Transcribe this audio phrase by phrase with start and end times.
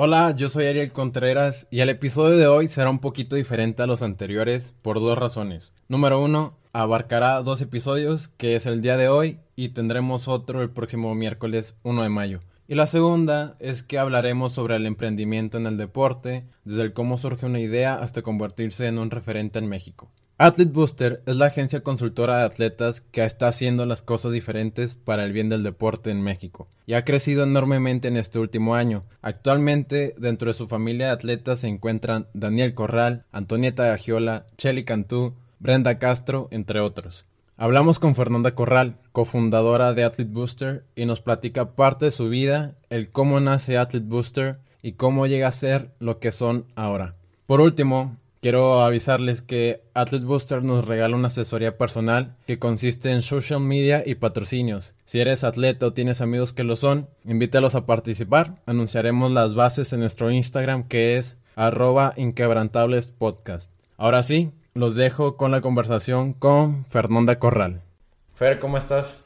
[0.00, 3.88] Hola, yo soy Ariel Contreras y el episodio de hoy será un poquito diferente a
[3.88, 5.72] los anteriores por dos razones.
[5.88, 10.70] Número uno, abarcará dos episodios, que es el día de hoy, y tendremos otro el
[10.70, 12.40] próximo miércoles 1 de mayo.
[12.70, 17.16] Y la segunda es que hablaremos sobre el emprendimiento en el deporte, desde el cómo
[17.16, 20.10] surge una idea hasta convertirse en un referente en México.
[20.36, 25.24] Athlete Booster es la agencia consultora de atletas que está haciendo las cosas diferentes para
[25.24, 29.04] el bien del deporte en México y ha crecido enormemente en este último año.
[29.22, 35.34] Actualmente, dentro de su familia de atletas se encuentran Daniel Corral, Antonieta Agiola, Chelly Cantú,
[35.58, 37.27] Brenda Castro, entre otros.
[37.60, 42.76] Hablamos con Fernanda Corral, cofundadora de Athlete Booster, y nos platica parte de su vida,
[42.88, 47.16] el cómo nace Athlete Booster y cómo llega a ser lo que son ahora.
[47.46, 53.22] Por último, Quiero avisarles que Athlete Booster nos regala una asesoría personal que consiste en
[53.22, 54.94] social media y patrocinios.
[55.06, 58.54] Si eres atleta o tienes amigos que lo son, invítalos a participar.
[58.64, 63.72] Anunciaremos las bases en nuestro Instagram que es arroba inquebrantablespodcast.
[63.96, 67.82] Ahora sí, los dejo con la conversación con Fernanda Corral.
[68.34, 69.24] Fer, ¿cómo estás?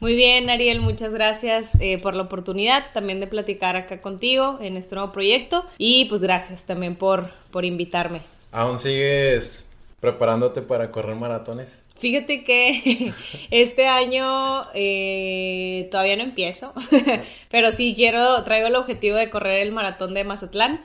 [0.00, 4.76] Muy bien, Ariel, muchas gracias eh, por la oportunidad también de platicar acá contigo en
[4.76, 8.20] este nuevo proyecto y pues gracias también por, por invitarme.
[8.52, 9.68] ¿Aún sigues
[10.00, 11.82] preparándote para correr maratones?
[12.00, 13.12] Fíjate que
[13.50, 16.72] este año eh, todavía no empiezo,
[17.50, 20.80] pero sí quiero, traigo el objetivo de correr el maratón de Mazatlán,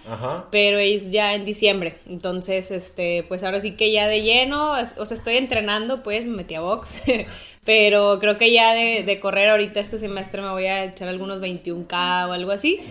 [0.51, 5.05] pero es ya en diciembre, entonces, este, pues ahora sí que ya de lleno, o
[5.05, 7.01] sea, estoy entrenando, pues me metí a box,
[7.63, 12.27] pero creo que ya de, correr ahorita este semestre me voy a echar algunos 21K
[12.27, 12.81] o algo así,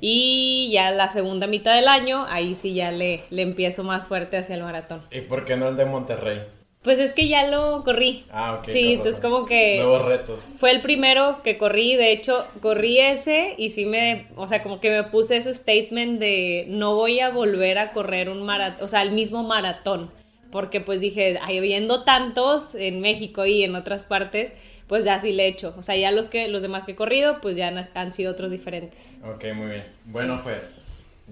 [0.00, 4.38] y ya la segunda mitad del año, ahí sí ya le, le empiezo más fuerte
[4.38, 5.02] hacia el maratón.
[5.10, 6.63] ¿Y por qué no el de Monterrey?
[6.84, 8.26] Pues es que ya lo corrí.
[8.30, 8.66] Ah, ok.
[8.66, 9.78] Sí, entonces como que...
[9.78, 10.46] Nuevos retos.
[10.58, 14.80] Fue el primero que corrí, de hecho, corrí ese y sí me, o sea, como
[14.80, 18.88] que me puse ese statement de no voy a volver a correr un maratón, o
[18.88, 20.10] sea, el mismo maratón,
[20.50, 24.52] porque pues dije, habiendo tantos en México y en otras partes,
[24.86, 25.74] pues ya sí le he hecho.
[25.78, 28.50] O sea, ya los, que, los demás que he corrido, pues ya han, sido otros
[28.50, 29.18] diferentes.
[29.24, 29.86] Ok, muy bien.
[30.04, 30.60] Bueno, fue,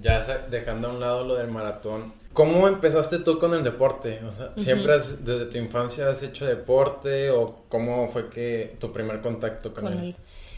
[0.01, 4.21] ya dejando a un lado lo del maratón, ¿Cómo empezaste tú con el deporte?
[4.27, 9.21] O sea, ¿siempre desde tu infancia has hecho deporte o cómo fue que tu primer
[9.21, 10.17] contacto con, él?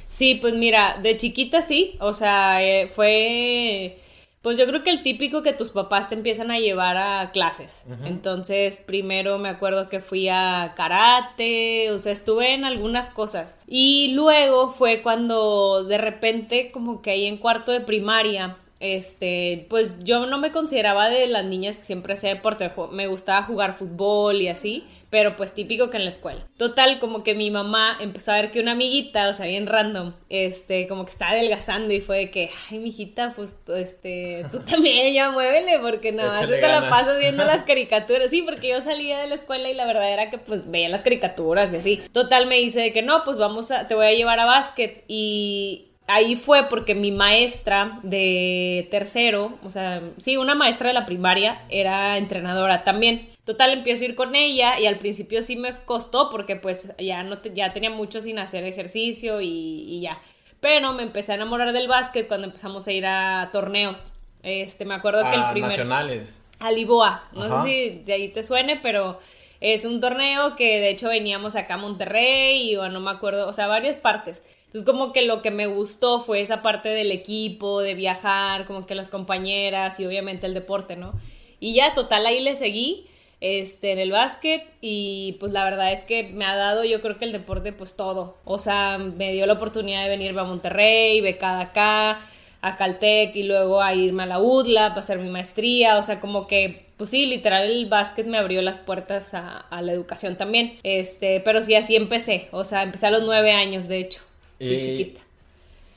[0.08, 3.98] Sí, pues mira, de chiquita sí, o sea, eh, fue,
[4.42, 7.86] pues yo creo que el típico que tus papás te empiezan a llevar a clases.
[8.04, 13.58] Entonces, primero me acuerdo que fui a karate, o sea, estuve en algunas cosas.
[13.66, 20.04] Y luego fue cuando de repente, como que ahí en cuarto de primaria, este, pues
[20.04, 24.42] yo no me consideraba de las niñas que siempre hacía deporte, me gustaba jugar fútbol
[24.42, 26.46] y así, pero pues típico que en la escuela.
[26.58, 30.12] Total, como que mi mamá empezó a ver que una amiguita, o sea, bien random,
[30.28, 35.14] este, como que estaba adelgazando y fue de que, ay, mijita, pues, este, tú también
[35.14, 38.28] ya muévele, porque no, más te la pasas viendo las caricaturas.
[38.28, 41.00] Sí, porque yo salía de la escuela y la verdad era que, pues, veía las
[41.00, 42.02] caricaturas y así.
[42.12, 45.04] Total, me dice de que no, pues vamos a, te voy a llevar a básquet
[45.08, 51.06] y ahí fue porque mi maestra de tercero, o sea, sí, una maestra de la
[51.06, 53.30] primaria, era entrenadora también.
[53.44, 57.22] Total, empiezo a ir con ella y al principio sí me costó porque pues ya,
[57.22, 60.18] no ya tenía mucho sin hacer ejercicio y, ya.
[60.60, 64.12] Pero me empecé a enamorar del básquet cuando empezamos a ir a torneos.
[64.42, 65.70] Este, me acuerdo que el primer...
[65.70, 66.40] nacionales.
[66.58, 67.24] A Liboa.
[67.32, 69.18] No sé si de ahí te suene, pero
[69.60, 73.52] es un torneo que de hecho veníamos acá a Monterrey o no me acuerdo, o
[73.52, 74.42] sea, varias partes.
[74.74, 78.86] Entonces como que lo que me gustó fue esa parte del equipo, de viajar, como
[78.86, 81.12] que las compañeras y obviamente el deporte, ¿no?
[81.60, 83.06] Y ya total ahí le seguí
[83.40, 87.20] este, en el básquet y pues la verdad es que me ha dado yo creo
[87.20, 88.36] que el deporte pues todo.
[88.44, 92.28] O sea, me dio la oportunidad de venirme a Monterrey, becada acá,
[92.60, 95.98] a Caltech y luego a irme a la UDLA para hacer mi maestría.
[95.98, 99.92] O sea, como que pues sí, literal el básquet me abrió las puertas a, la
[99.92, 100.80] educación también.
[100.82, 102.48] Este, pero sí, así empecé.
[102.50, 104.20] O sea, empecé a los nueve años, de hecho.
[104.68, 105.20] Sí, chiquita.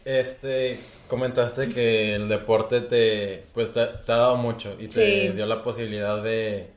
[0.06, 5.64] Este, comentaste que el deporte te, pues te, ha dado mucho y te dio la
[5.64, 6.68] posibilidad de,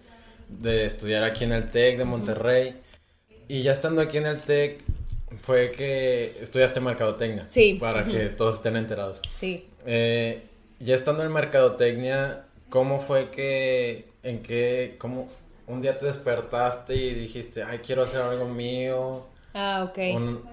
[0.48, 2.80] de, estudiar aquí en el TEC de Monterrey.
[3.48, 4.82] Y ya estando aquí en el TEC,
[5.38, 7.44] fue que estudiaste mercadotecnia.
[7.48, 7.78] Sí.
[7.80, 9.20] Para que todos estén enterados.
[9.34, 9.66] Sí.
[9.86, 10.42] Eh,
[10.80, 15.30] ya estando en mercadotecnia, ¿cómo fue que, en qué, cómo,
[15.66, 19.26] un día te despertaste y dijiste, ay, quiero hacer algo mío?
[19.54, 19.98] Ah, ok.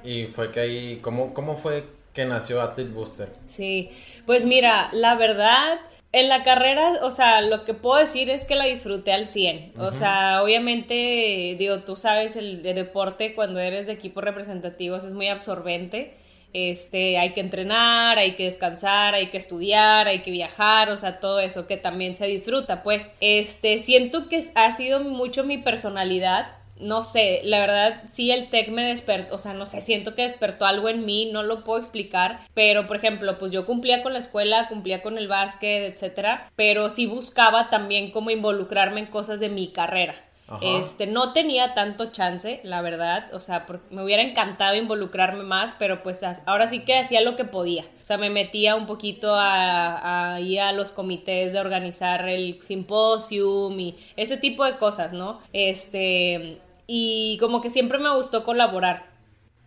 [0.03, 3.29] y fue que ahí, ¿cómo, ¿cómo fue que nació Athlete Booster?
[3.45, 3.91] Sí,
[4.25, 5.79] pues mira, la verdad,
[6.13, 9.73] en la carrera, o sea, lo que puedo decir es que la disfruté al 100.
[9.77, 15.27] O sea, obviamente, digo, tú sabes, el, deporte cuando eres de equipos representativos es muy
[15.27, 16.17] absorbente.
[16.53, 21.19] este, hay que entrenar, hay que descansar, hay que estudiar, hay que viajar, o sea,
[21.19, 26.56] todo eso que también se disfruta, pues, este, siento que ha sido mucho mi personalidad,
[26.79, 30.23] no sé, la verdad sí el tech me despertó, o sea, no sé, siento que
[30.23, 34.13] despertó algo en mí, no lo puedo explicar, pero por ejemplo, pues yo cumplía con
[34.13, 39.39] la escuela, cumplía con el básquet, etcétera, pero sí buscaba también como involucrarme en cosas
[39.39, 40.15] de mi carrera.
[40.61, 46.03] Este, no tenía tanto chance, la verdad, o sea, me hubiera encantado involucrarme más, pero
[46.03, 47.83] pues ahora sí que hacía lo que podía.
[47.83, 53.77] O sea, me metía un poquito a, a, a los comités de organizar el simposium
[53.77, 55.41] y ese tipo de cosas, ¿no?
[55.51, 59.05] Este, y como que siempre me gustó colaborar.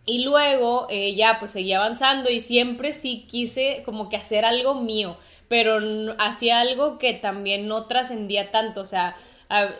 [0.05, 4.73] Y luego eh, ya pues seguí avanzando y siempre sí quise como que hacer algo
[4.73, 5.15] mío,
[5.47, 5.79] pero
[6.17, 9.15] hacía algo que también no trascendía tanto, o sea,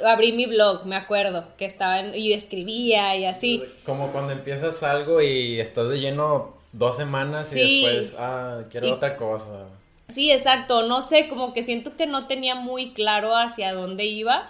[0.06, 3.64] abrí mi blog, me acuerdo, que estaba y escribía y así.
[3.84, 9.16] Como cuando empiezas algo y estás de lleno dos semanas y después, ah, quiero otra
[9.18, 9.68] cosa.
[10.12, 14.50] Sí, exacto, no sé, como que siento que no tenía muy claro hacia dónde iba,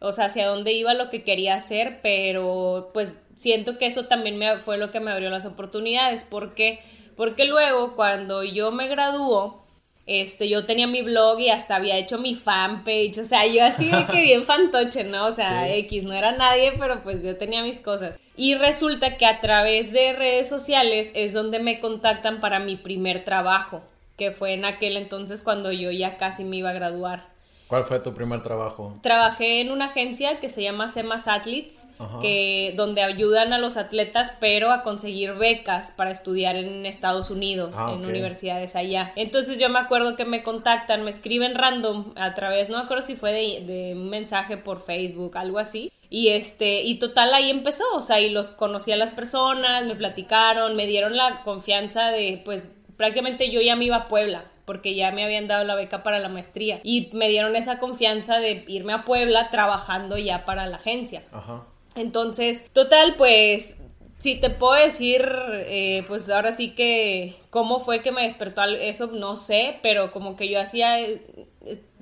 [0.00, 4.36] o sea, hacia dónde iba lo que quería hacer, pero pues siento que eso también
[4.36, 6.80] me, fue lo que me abrió las oportunidades, porque,
[7.16, 9.64] porque luego cuando yo me graduó,
[10.06, 13.88] este, yo tenía mi blog y hasta había hecho mi fanpage, o sea, yo así
[13.88, 15.26] de que bien fantoche, ¿no?
[15.26, 18.18] O sea, X, no era nadie, pero pues yo tenía mis cosas.
[18.36, 23.24] Y resulta que a través de redes sociales es donde me contactan para mi primer
[23.24, 23.82] trabajo
[24.16, 27.36] que fue en aquel entonces cuando yo ya casi me iba a graduar.
[27.68, 28.96] ¿Cuál fue tu primer trabajo?
[29.02, 31.88] Trabajé en una agencia que se llama Semas Athletes,
[32.20, 37.74] que, donde ayudan a los atletas, pero a conseguir becas para estudiar en Estados Unidos,
[37.76, 39.12] ah, en universidades allá.
[39.16, 43.04] Entonces yo me acuerdo que me contactan, me escriben random a través, no me acuerdo
[43.04, 45.92] si fue de, de un mensaje por Facebook, algo así.
[46.08, 49.96] Y este, y total ahí empezó, o sea, y los conocí a las personas, me
[49.96, 52.62] platicaron, me dieron la confianza de, pues,
[52.96, 56.18] prácticamente yo ya me iba a Puebla porque ya me habían dado la beca para
[56.18, 60.78] la maestría y me dieron esa confianza de irme a Puebla trabajando ya para la
[60.78, 61.22] agencia.
[61.32, 61.64] Ajá.
[61.94, 63.80] Entonces, total, pues
[64.18, 69.08] si te puedo decir, eh, pues ahora sí que cómo fue que me despertó eso,
[69.08, 71.22] no sé, pero como que yo hacía, eh,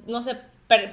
[0.06, 0.38] no sé,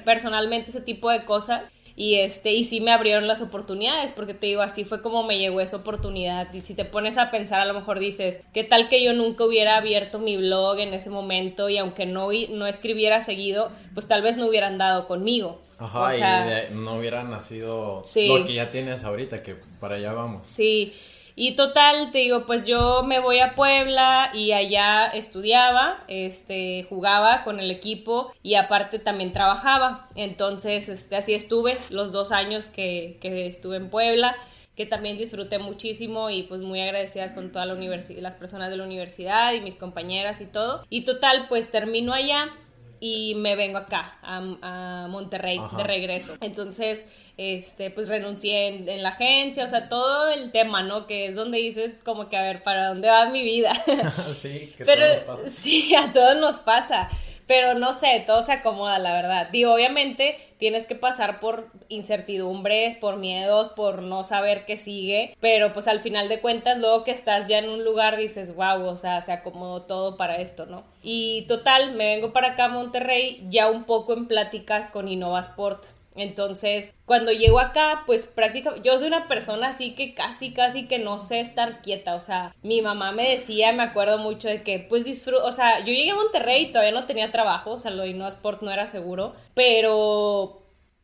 [0.03, 1.71] personalmente ese tipo de cosas
[2.01, 5.37] y este y sí me abrieron las oportunidades porque te digo así fue como me
[5.37, 6.51] llegó esa oportunidad.
[6.51, 9.45] Y si te pones a pensar a lo mejor dices qué tal que yo nunca
[9.45, 14.23] hubiera abierto mi blog en ese momento y aunque no no escribiera seguido pues tal
[14.23, 15.61] vez no hubieran dado conmigo.
[15.77, 20.47] Ajá, y no hubiera nacido lo que ya tienes ahorita, que para allá vamos.
[20.47, 20.93] Sí,
[21.35, 27.43] y total, te digo, pues yo me voy a Puebla y allá estudiaba, este, jugaba
[27.43, 30.09] con el equipo y aparte también trabajaba.
[30.15, 34.35] Entonces, este, así estuve los dos años que, que estuve en Puebla
[34.75, 38.83] que también disfruté muchísimo y pues muy agradecida con toda la las personas de la
[38.85, 40.85] universidad y mis compañeras y todo.
[40.89, 42.47] Y total, pues termino allá
[43.03, 46.37] y me vengo acá a, Monterrey de regreso.
[46.39, 51.07] Entonces, este, pues renuncié en, la agencia, o sea, todo el tema, ¿no?
[51.07, 53.73] Que es donde dices como que, a ver, ¿para dónde va mi vida?
[54.41, 55.47] sí, que Pero, nos pasa.
[55.47, 57.09] Sí, a todos nos pasa.
[57.47, 59.49] Pero no sé, todo se acomoda, la verdad.
[59.51, 65.73] Digo, obviamente tienes que pasar por incertidumbres, por miedos, por no saber qué sigue, pero
[65.73, 68.97] pues al final de cuentas, luego que estás ya en un lugar, dices, wow, o
[68.97, 70.83] sea, se acomodó todo para esto, ¿no?
[71.01, 75.85] Y total, me vengo para acá a Monterrey ya un poco en pláticas con Innovasport
[76.15, 80.99] entonces, cuando llego acá, pues prácticamente, yo soy una persona así que casi, casi que
[80.99, 82.15] no sé estar quieta.
[82.15, 85.79] O sea, mi mamá me decía, me acuerdo mucho de que, pues disfruto, o sea,
[85.79, 88.61] yo llegué a Monterrey y todavía no tenía trabajo, o sea, lo de no Sport
[88.61, 90.61] no era seguro, pero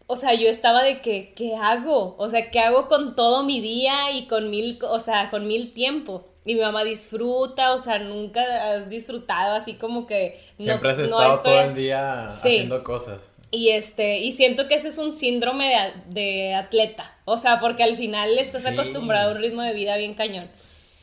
[0.10, 2.16] o sea, yo estaba de que, ¿qué hago?
[2.18, 5.74] O sea, ¿qué hago con todo mi día y con mil, o sea, con mil
[5.74, 6.26] tiempo?
[6.46, 10.42] Y mi mamá disfruta, o sea, nunca has disfrutado así como que...
[10.58, 13.27] Siempre has estado todo el día haciendo cosas.
[13.50, 17.16] Y este, y siento que ese es un síndrome de, atleta.
[17.26, 20.50] O sea, porque al final estás acostumbrado a un ritmo de vida bien cañón.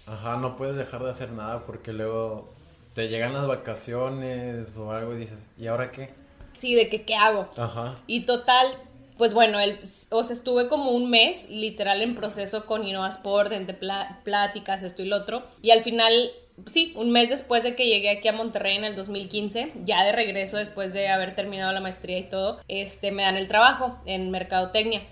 [0.06, 2.52] Ajá, no puedes dejar de hacer nada porque luego
[2.92, 6.10] te llegan las vacaciones o algo y dices, ¿y ahora qué?
[6.52, 7.50] Sí, de que qué hago.
[7.56, 7.98] Ajá.
[8.06, 8.66] Y total,
[9.18, 9.78] pues bueno, el,
[10.10, 13.76] o sea, estuve como un mes literal en proceso con Innova Sport, entre
[14.24, 15.46] pláticas, esto y lo otro.
[15.62, 16.12] Y al final
[16.66, 20.12] sí, un mes después de que llegué aquí a Monterrey en el 2015, ya de
[20.12, 24.30] regreso después de haber terminado la maestría y todo, este, me dan el trabajo en
[24.30, 25.02] mercadotecnia.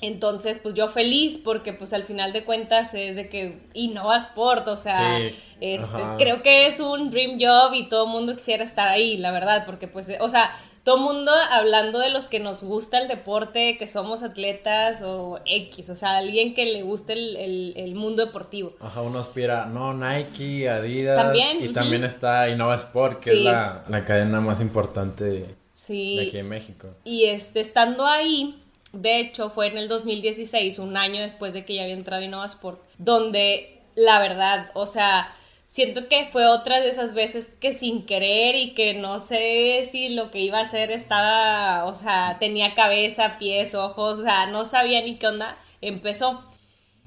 [0.00, 4.66] Entonces, pues yo feliz porque pues al final de cuentas es de que Innova Sport,
[4.68, 5.18] o sea,
[5.60, 9.30] este, creo que es un dream job y todo el mundo quisiera estar ahí, la
[9.30, 10.50] verdad, porque pues, o sea,
[10.84, 15.40] todo el mundo hablando de los que nos gusta el deporte, que somos atletas o
[15.46, 18.74] X, o sea, alguien que le guste el, mundo deportivo.
[18.80, 21.16] Ajá, uno aspira, no, Nike, Adidas.
[21.16, 21.64] También.
[21.64, 26.88] Y también está Innova Sport, que es la, cadena más importante de aquí en México.
[27.04, 28.60] Y este, estando ahí
[28.92, 32.46] de hecho, fue en el 2016, un año después de que ya había entrado Innova
[32.46, 35.34] Sport, donde la verdad, o sea,
[35.74, 40.08] siento que fue otra de esas veces que sin querer y que no sé si
[40.08, 44.64] lo que iba a hacer estaba, o sea, tenía cabeza, pies, ojos, o sea, no
[44.66, 46.44] sabía ni qué onda, empezó,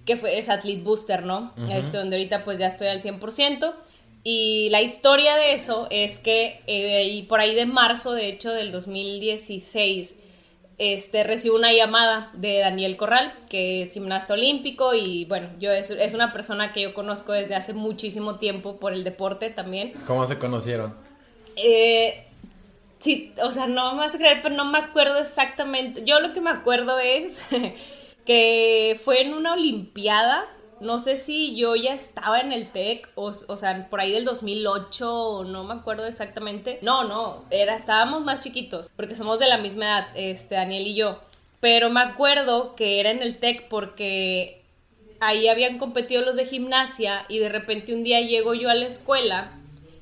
[0.06, 1.54] que fue ese Athlete Booster, ¿no?
[1.70, 3.74] este, donde ahorita pues ya estoy al 100%.
[4.26, 8.52] Y la historia de eso es que eh, y por ahí de marzo, de hecho,
[8.52, 10.20] del 2016,
[10.78, 15.90] este, recibo una llamada de Daniel Corral, que es gimnasta olímpico y bueno, yo es,
[16.14, 19.94] una persona que yo conozco desde hace muchísimo tiempo por el deporte también.
[20.06, 20.94] ¿Cómo se conocieron?
[21.56, 22.28] Eh,
[23.00, 26.04] sí, o sea, no me vas a creer, pero no me acuerdo exactamente.
[26.04, 27.42] Yo lo que me acuerdo es
[28.26, 30.46] que fue en una olimpiada
[30.80, 34.26] no sé si yo ya estaba en el TEC, o, o sea, por ahí del
[34.26, 36.80] 2008, no me acuerdo exactamente.
[36.82, 40.96] No, no, era, estábamos más chiquitos, porque somos de la misma edad, este, Daniel y
[40.96, 41.20] yo.
[41.60, 44.64] Pero me acuerdo que era en el TEC porque
[45.20, 48.86] ahí habían competido los de gimnasia y de repente un día llego yo a la
[48.86, 49.52] escuela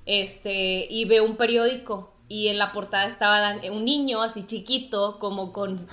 [0.05, 5.53] este, y veo un periódico y en la portada estaba un niño así chiquito, como
[5.53, 5.87] con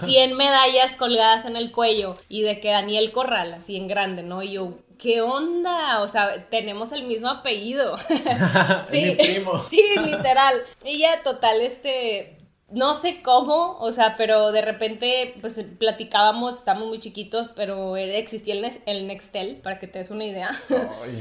[0.00, 4.42] 100 medallas colgadas en el cuello, y de que Daniel Corral, así en grande, ¿no?
[4.42, 6.00] Y yo, ¿qué onda?
[6.00, 7.96] O sea, tenemos el mismo apellido.
[8.86, 9.64] sí, primo.
[9.66, 10.62] sí, literal.
[10.84, 12.38] Y ya, total, este,
[12.70, 18.54] no sé cómo, o sea, pero de repente, pues platicábamos, estamos muy chiquitos, pero existía
[18.86, 20.50] el, Nextel, para que te des una idea.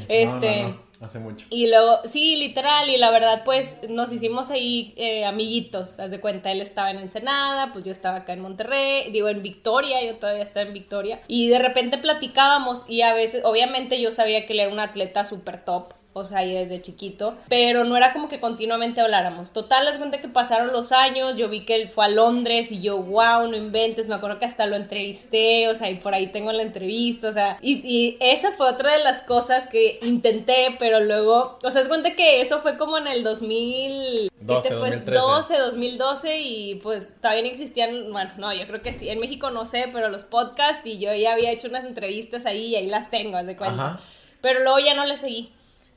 [0.08, 0.74] este.
[1.04, 1.46] Hace mucho.
[1.50, 6.22] Y luego, sí, literal, y la verdad, pues nos hicimos ahí eh, amiguitos, haz de
[6.22, 10.16] cuenta, él estaba en Ensenada, pues yo estaba acá en Monterrey, digo, en Victoria, yo
[10.16, 14.54] todavía estaba en Victoria, y de repente platicábamos, y a veces, obviamente yo sabía que
[14.54, 18.30] él era un atleta súper top, o sea, y desde chiquito, pero no era como
[18.30, 19.52] que continuamente habláramos.
[19.52, 22.82] Total, las cuenta que pasaron los años, yo vi que él fue a Londres y
[22.82, 26.28] yo, wow, no inventes, me acuerdo que hasta lo entrevisté, o sea, y por ahí
[26.28, 31.00] tengo la entrevista, o sea, y, esa fue otra de las cosas que intenté, pero
[31.00, 36.76] luego, o sea, es cuenta que eso fue como en el 2012, 2012, 2012 y
[36.76, 40.10] pues todavía no existían, bueno, no, yo creo que sí, en México no sé, pero
[40.10, 43.48] los podcasts y yo ya había hecho unas entrevistas ahí y ahí las tengo, haz
[43.48, 44.00] de cuenta.
[44.42, 45.54] Pero luego ya no le seguí.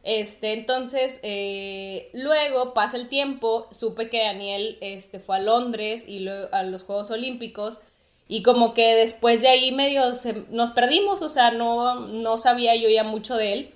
[0.06, 6.20] Este, entonces, eh, luego pasa el tiempo, supe que Daniel este, fue a Londres y
[6.20, 7.80] luego a los Juegos Olímpicos
[8.28, 10.02] y como que después de ahí medio
[10.50, 13.70] nos perdimos, o sea, no, no sabía yo ya mucho de él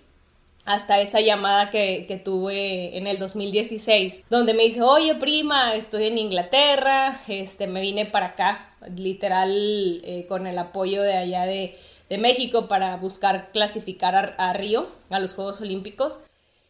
[0.65, 6.07] hasta esa llamada que, que, tuve en el 2016, donde me dice, oye prima, estoy
[6.07, 11.77] en Inglaterra, este, me vine para acá, literal, eh, con el apoyo de allá de,
[12.11, 16.19] de México para buscar clasificar a, Río, a los Juegos Olímpicos.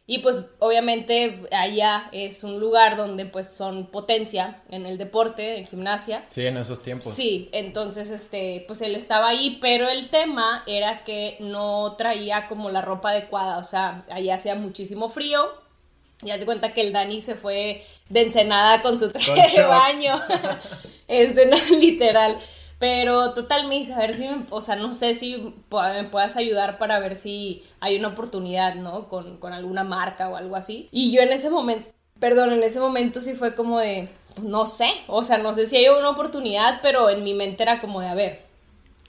[0.07, 5.67] Y pues obviamente allá es un lugar donde pues son potencia en el deporte, en
[5.67, 6.27] gimnasia.
[6.31, 7.15] Sí, en esos tiempos.
[7.15, 12.71] Sí, entonces este, pues él estaba ahí, pero el tema era que no traía como
[12.71, 15.49] la ropa adecuada, o sea, allá hacía muchísimo frío.
[16.23, 20.21] Y hace cuenta que el Dani se fue de Ensenada con su traje de baño.
[21.09, 22.37] es de no, literal.
[22.81, 26.79] Pero total me dice, a ver si, o sea, no sé si me puedas ayudar
[26.79, 29.07] para ver si hay una oportunidad, ¿no?
[29.07, 30.89] Con, con alguna marca o algo así.
[30.91, 34.65] Y yo en ese momento, perdón, en ese momento sí fue como de, pues no
[34.65, 38.01] sé, o sea, no sé si hay una oportunidad, pero en mi mente era como
[38.01, 38.41] de, a ver,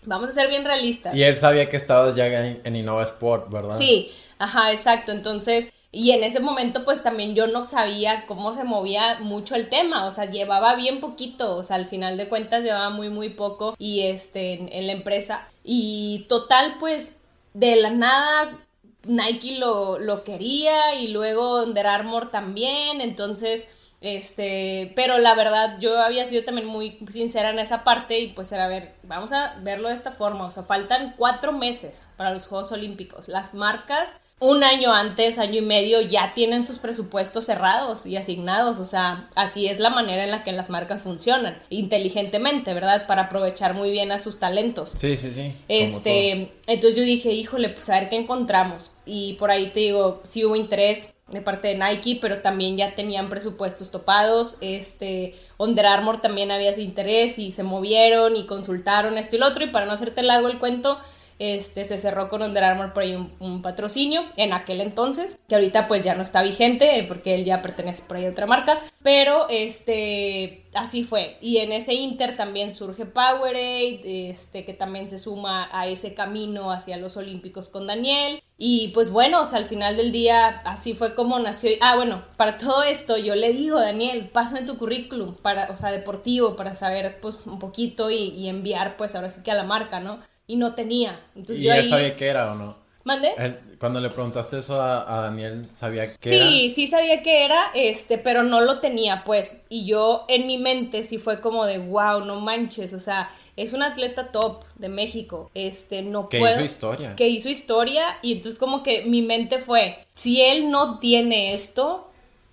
[0.04, 1.16] vamos a ser bien realistas.
[1.16, 3.72] Y él sabía que estabas ya en, en Innova Sport, ¿verdad?
[3.78, 5.13] Sí, ajá, exacto.
[5.13, 9.69] Entonces, y en ese momento pues también yo no sabía cómo se movía mucho el
[9.69, 13.29] tema, o sea, llevaba bien poquito, o sea, al final de cuentas llevaba muy muy
[13.29, 17.19] poco y este en, la empresa y total pues
[17.53, 18.60] de la nada
[19.03, 23.67] Nike lo, lo quería y luego Under Armour también, entonces
[24.01, 28.51] este, pero la verdad yo había sido también muy sincera en esa parte y pues
[28.51, 32.33] era, a ver, vamos a verlo de esta forma, o sea, faltan cuatro meses para
[32.33, 33.27] los Juegos Olímpicos.
[33.27, 38.79] Las marcas un año antes, año y medio, ya tienen sus presupuestos cerrados y asignados.
[38.79, 43.05] O sea, así es la manera en la que las marcas funcionan, inteligentemente, ¿verdad?
[43.05, 44.89] Para aprovechar muy bien a sus talentos.
[44.98, 45.55] Sí, sí, sí.
[45.67, 48.89] Este, entonces yo dije, híjole, pues a ver qué encontramos.
[49.05, 52.95] Y por ahí te digo, sí hubo interés de parte de Nike, pero también ya
[52.95, 54.57] tenían presupuestos topados.
[54.60, 59.48] Este, Under Armour también había ese interés y se movieron y consultaron esto y lo
[59.48, 59.63] otro.
[59.63, 61.00] Y para no hacerte largo el cuento,
[61.41, 65.88] este, se cerró con Under Armour por ahí un, patrocinio en aquel entonces, que ahorita
[65.88, 68.79] pues ya no está vigente eh, porque él ya pertenece por ahí a otra marca,
[69.01, 71.38] pero este, así fue.
[71.41, 76.71] Y en ese Inter también surge Powerade, este, que también se suma a ese camino
[76.71, 78.43] hacia los Olímpicos con Daniel.
[78.60, 81.71] Y pues bueno, al final del día así fue como nació.
[81.81, 85.89] Ah, bueno, para todo esto yo le digo, Daniel, pásame tu currículum, para, o sea,
[85.89, 89.63] deportivo, para saber pues un poquito y, y enviar pues ahora sí que a la
[89.63, 90.19] marca, ¿no?
[90.48, 91.19] Y no tenía.
[91.36, 92.81] Entonces, ¿Y yo él sabía qué era o no?
[93.03, 93.31] ¿Mande?
[93.79, 96.45] cuando le preguntaste eso a, Daniel, ¿sabía qué sí, era?
[96.45, 99.63] Sí, sí sabía qué era, este, pero no lo tenía, pues.
[99.69, 103.74] Y yo en mi mente sí fue como de, wow, no manches, o sea, es
[103.74, 106.53] un atleta top de México, este, no que puedo...
[106.53, 107.15] Que hizo historia.
[107.15, 112.07] Que hizo historia, y entonces como que mi mente fue, si él no tiene esto,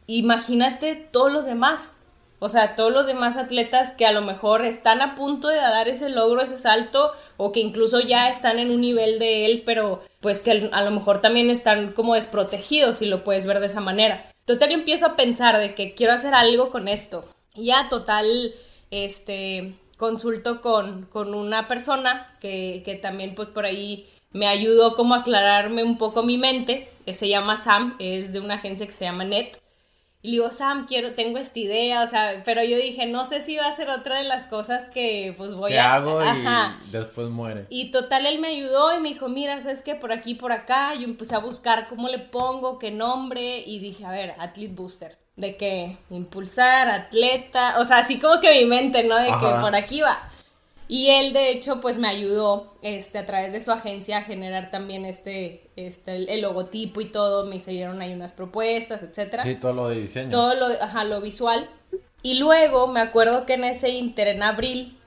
[0.06, 1.97] imagínate todos los demás.
[2.40, 5.88] O sea, todos los demás atletas que a lo mejor están a punto de dar
[5.88, 10.02] ese logro, ese salto, o que incluso ya están en un nivel de él, pero
[10.20, 13.80] pues que a lo mejor también están como desprotegidos, si lo puedes ver de esa
[13.80, 14.32] manera.
[14.44, 17.24] Total, yo empiezo a pensar de que quiero hacer algo con esto.
[17.54, 18.54] Ya, total,
[18.90, 25.14] este, consulto con, con una persona que, que también pues por ahí me ayudó como
[25.14, 29.04] a aclararme un poco mi mente, se llama Sam, es de una agencia que se
[29.04, 29.58] llama NET.
[30.20, 33.40] Y le digo, Sam, quiero, tengo esta idea, o sea, pero yo dije, no sé
[33.40, 37.28] si va a ser otra de las cosas que pues voy a hago y después
[37.28, 37.66] muere.
[37.70, 39.94] Y total, él me ayudó y me dijo, mira, ¿sabes qué?
[39.94, 44.04] Por aquí, por acá, yo empecé a buscar cómo le pongo, qué nombre, y dije,
[44.04, 49.04] a ver, Athlete Booster, de que impulsar, atleta, o sea, así como que mi mente,
[49.04, 49.16] ¿no?
[49.16, 50.28] De que por aquí va.
[50.88, 54.70] Y él, de hecho, pues me ayudó este, a través de su agencia a generar
[54.70, 57.44] también este, este el, logotipo y todo.
[57.44, 59.44] Me hicieron ahí unas propuestas, etcétera.
[59.44, 60.30] Sí, todo lo de diseño.
[60.30, 61.68] Todo lo, ajá, lo visual.
[62.22, 64.98] Y luego me acuerdo que en ese Inter en abril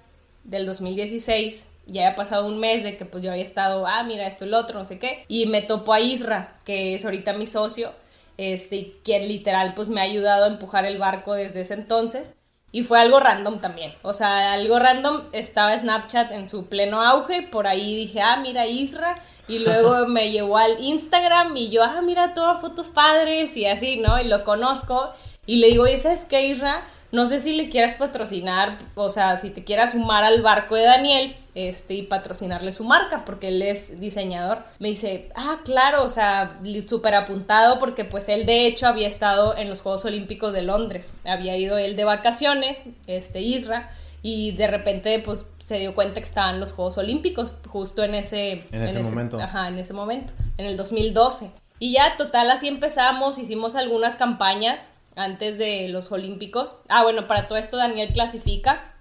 [0.44, 4.28] del 2016 ya había pasado un mes de que pues yo había estado, ah, mira
[4.28, 5.26] esto, el otro, no sé qué.
[5.28, 7.92] Y me topó a Isra, que es ahorita mi socio,
[8.38, 12.34] este, quien literal pues me ha ayudado a empujar el barco desde ese entonces.
[12.74, 13.94] Y fue algo random también.
[14.02, 15.24] O sea, algo random.
[15.34, 17.42] Estaba Snapchat en su pleno auge.
[17.44, 19.18] Por ahí dije, ah, mira Isra.
[19.48, 23.98] Y luego me llevó al Instagram y yo, ah, mira, todas fotos padres y así,
[23.98, 24.20] ¿no?
[24.22, 25.12] Y lo conozco.
[25.46, 26.84] Y le digo, oye, ¿sabes qué, Isra?
[27.12, 30.84] No sé si le quieras patrocinar, o sea, si te quieras sumar al barco de
[30.84, 34.60] Daniel este, y patrocinarle su marca, porque él es diseñador.
[34.80, 39.58] Me dice, ah, claro, o sea, súper apuntado, porque pues él de hecho había estado
[39.58, 41.20] en los Juegos Olímpicos de Londres.
[41.26, 46.26] Había ido él de vacaciones, este, Isra, y de repente pues se dio cuenta que
[46.26, 49.40] estaban los Juegos Olímpicos justo en ese, en ese momento.
[49.40, 51.52] Ajá, en ese momento, en el 2012.
[51.80, 54.88] Y ya, total, así empezamos, hicimos algunas campañas
[55.24, 56.76] antes de los Olímpicos.
[56.90, 58.94] Ah, bueno, para todo esto Daniel clasifica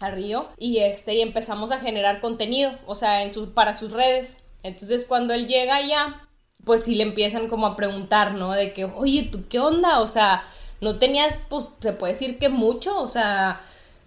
[0.00, 4.42] a Río y este y empezamos a generar contenido, o sea, en para sus redes.
[4.62, 6.28] Entonces, cuando él llega allá,
[6.64, 8.52] pues sí le empiezan como a preguntar, ¿no?
[8.52, 10.44] De que, "Oye, ¿tú qué onda?" O sea,
[10.80, 13.60] no tenías pues se puede decir que mucho, o sea,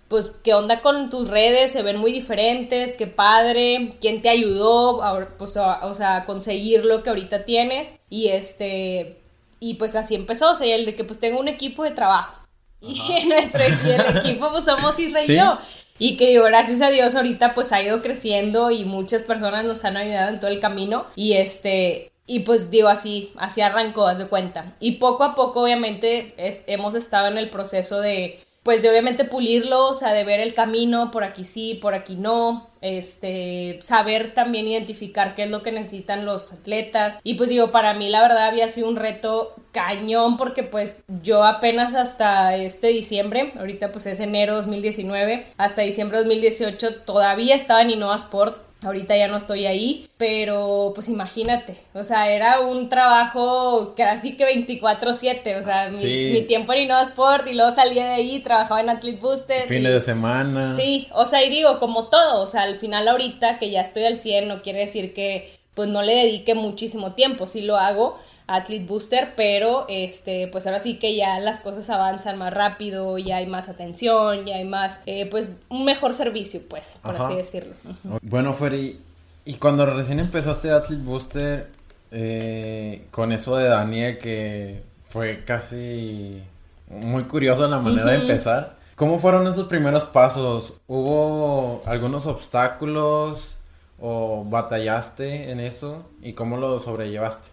[0.07, 5.01] pues qué onda con tus redes, se ven muy diferentes, qué padre, quién te ayudó,
[5.37, 9.20] pues, o sea, a conseguir lo que ahorita tienes y este
[9.61, 12.35] y pues así empezó, o sea, el de que pues tengo un equipo de trabajo.
[12.81, 15.59] Y nuestro el equipo pues somos Isra y yo.
[15.99, 19.85] Y que digo, gracias a Dios ahorita pues ha ido creciendo y muchas personas nos
[19.85, 21.05] han ayudado en todo el camino.
[21.15, 24.75] Y este, y pues digo así, así arrancó, haz de cuenta.
[24.79, 26.33] Y poco a poco obviamente
[26.65, 30.53] hemos estado en el proceso de pues de obviamente pulirlo, o sea, de ver el
[30.53, 35.71] camino, por aquí sí, por aquí no, este, saber también identificar qué es lo que
[35.71, 37.19] necesitan los atletas.
[37.23, 41.43] Y pues digo, para mí la verdad había sido un reto cañón porque pues yo
[41.43, 47.91] apenas hasta este diciembre, ahorita pues es enero 2019, hasta diciembre 2018 todavía estaba en
[47.91, 53.93] Innova Sport Ahorita ya no estoy ahí, pero pues imagínate, o sea, era un trabajo
[53.95, 58.39] casi que 24/7, o sea, mi tiempo en Innova Sport y luego salía de ahí,
[58.39, 59.67] trabajaba en Athlete Booster.
[59.67, 60.71] Fines de semana.
[60.71, 64.05] Sí, o sea, y digo, como todo, o sea, al final ahorita que ya estoy
[64.05, 68.17] al 100 no quiere decir que pues no le dedique muchísimo tiempo, sí lo hago,
[68.55, 73.37] Athlete Booster, pero este, pues ahora sí que ya las cosas avanzan más rápido, ya
[73.37, 77.73] hay más atención, ya hay más, eh, pues un mejor servicio, pues, por así decirlo.
[78.21, 78.99] Bueno, Feri,
[79.45, 86.43] y cuando recién empezaste Athlete Booster, eh, con eso de Daniel que fue casi
[86.89, 88.75] muy curioso la manera de empezar.
[88.95, 90.79] ¿Cómo fueron esos primeros pasos?
[90.87, 93.55] ¿Hubo algunos obstáculos
[93.99, 96.05] o batallaste en eso?
[96.21, 97.47] ¿Y cómo lo sobrellevaste?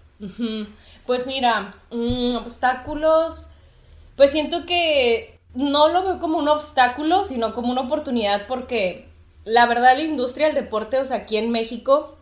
[1.07, 3.49] Pues mira, mm, obstáculos,
[4.17, 9.09] pues siento que no lo veo como un obstáculo, sino como una oportunidad porque
[9.45, 12.17] la verdad la industria del deporte, o sea, aquí en México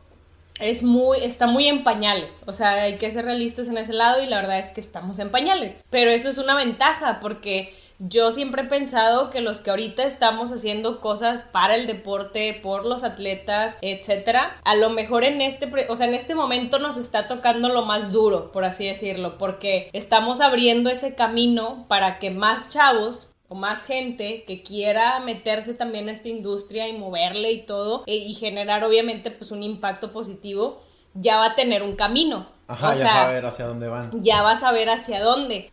[0.61, 4.23] es muy, está muy en pañales, o sea, hay que ser realistas en ese lado
[4.23, 8.31] y la verdad es que estamos en pañales, pero eso es una ventaja porque yo
[8.33, 13.03] siempre he pensado que los que ahorita estamos haciendo cosas para el deporte, por los
[13.05, 17.69] atletas, etcétera, a lo mejor en este, o sea, en este momento nos está tocando
[17.69, 23.33] lo más duro, por así decirlo, porque estamos abriendo ese camino para que más chavos
[23.49, 28.17] o más gente que quiera meterse también a esta industria y moverle y todo e,
[28.17, 30.83] y generar obviamente pues un impacto positivo
[31.15, 34.11] ya va a tener un camino Ajá, ya saber hacia dónde van.
[34.23, 35.71] Ya vas a ver hacia dónde.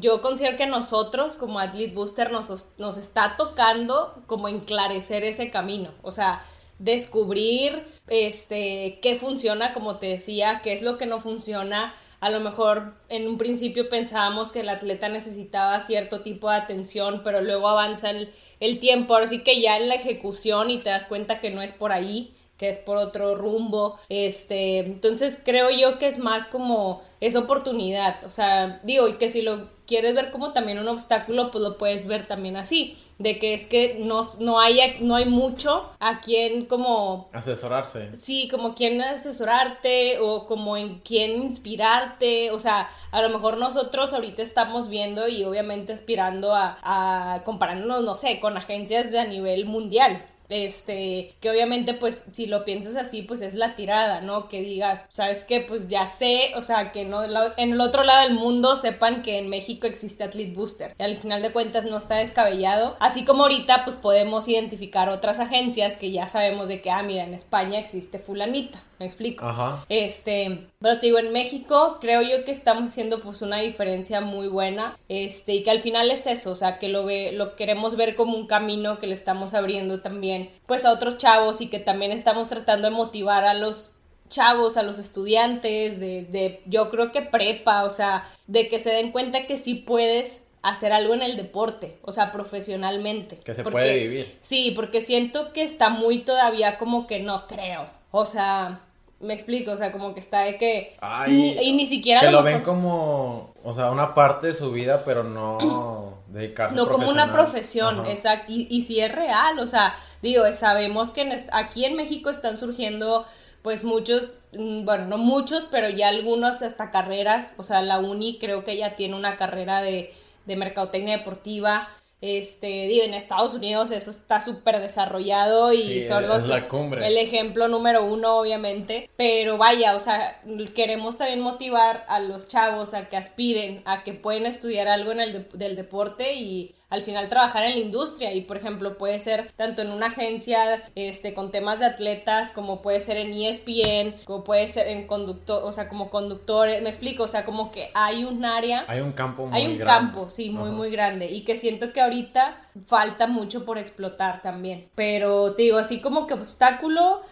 [0.00, 5.90] yo considero que nosotros, como Athlete Booster, nos, nos está tocando como enclarecer ese camino.
[6.02, 6.44] O sea,
[6.78, 11.94] descubrir este, qué funciona, como te decía, qué es lo que no funciona.
[12.20, 17.22] A lo mejor en un principio pensábamos que el atleta necesitaba cierto tipo de atención,
[17.24, 19.14] pero luego avanza el, el tiempo.
[19.14, 21.92] Ahora sí que ya en la ejecución y te das cuenta que no es por
[21.92, 23.98] ahí que es por otro rumbo.
[24.08, 28.22] Este, entonces creo yo que es más como esa oportunidad.
[28.24, 31.76] O sea, digo, y que si lo quieres ver como también un obstáculo, pues lo
[31.76, 32.96] puedes ver también así.
[33.18, 37.30] De que es que no, no, hay, no hay mucho a quien como...
[37.32, 38.14] Asesorarse.
[38.14, 42.52] Sí, como quien asesorarte o como en quien inspirarte.
[42.52, 48.04] O sea, a lo mejor nosotros ahorita estamos viendo y obviamente aspirando a, a comparándonos,
[48.04, 52.96] no sé, con agencias de a nivel mundial este, que obviamente pues si lo piensas
[52.96, 54.48] así pues es la tirada, ¿no?
[54.48, 55.60] Que digas, ¿sabes qué?
[55.60, 59.38] Pues ya sé, o sea, que no en el otro lado del mundo sepan que
[59.38, 60.94] en México existe Athlete Booster.
[60.98, 62.96] Y al final de cuentas no está descabellado.
[63.00, 67.24] Así como ahorita pues podemos identificar otras agencias que ya sabemos de que, ah, mira,
[67.24, 68.82] en España existe fulanita.
[68.98, 69.44] ¿Me explico?
[69.44, 69.84] Ajá.
[69.88, 74.46] Este, pero te digo, en México creo yo que estamos haciendo pues una diferencia muy
[74.46, 77.96] buena, este, y que al final es eso, o sea, que lo, ve, lo queremos
[77.96, 81.78] ver como un camino que le estamos abriendo también pues a otros chavos y que
[81.78, 83.92] también estamos tratando de motivar a los
[84.28, 88.90] chavos, a los estudiantes de, de yo creo que prepa, o sea, de que se
[88.90, 93.36] den cuenta que sí puedes hacer algo en el deporte, o sea, profesionalmente.
[93.38, 94.38] Que se puede vivir.
[94.40, 97.86] Sí, porque siento que está muy todavía como que no creo.
[98.12, 98.80] O sea,
[99.20, 100.96] me explico, o sea, como que está de que...
[101.28, 102.20] y ni siquiera...
[102.20, 106.88] Que lo, ven como, o sea, una parte de su vida, pero no dedicarse No
[106.88, 108.52] como una profesión, exacto.
[108.52, 113.26] Y, y si es real, o sea, digo, sabemos que aquí en México están surgiendo
[113.62, 118.38] pues muchos, mm, bueno, no muchos, pero ya algunos hasta carreras, o sea, la uni
[118.38, 120.12] creo que ya tiene una carrera de,
[120.46, 121.88] de mercadotecnia deportiva,
[122.22, 128.04] este, digo, en Estados Unidos eso está súper desarrollado y son los, el ejemplo número
[128.04, 129.10] uno, obviamente.
[129.16, 130.40] Pero vaya, o sea,
[130.76, 135.20] queremos también motivar a los chavos a que aspiren, a que pueden estudiar algo en
[135.20, 139.50] el del deporte y al final trabajar en la industria y por ejemplo puede ser
[139.56, 144.44] tanto en una agencia este con temas de atletas como puede ser en ESPN como
[144.44, 148.24] puede ser en conductor o sea como conductores me explico o sea como que hay
[148.24, 151.56] un área hay un campo muy hay un campo sí muy muy grande y que
[151.56, 157.22] siento que ahorita falta mucho por explotar también pero te digo así como que obstáculo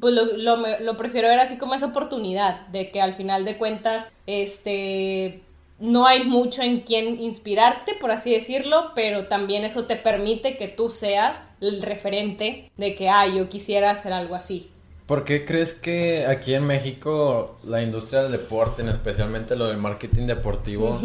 [0.00, 3.58] pues lo, lo, lo prefiero ver así como esa oportunidad de que al final de
[3.58, 5.40] cuentas este
[5.84, 10.68] no hay mucho en quien inspirarte, por así decirlo, pero también eso te permite que
[10.68, 14.70] tú seas el referente de que, ah, yo quisiera hacer algo así.
[15.06, 20.26] ¿Por qué crees que aquí en México la industria del deporte, especialmente lo del marketing
[20.26, 21.00] deportivo,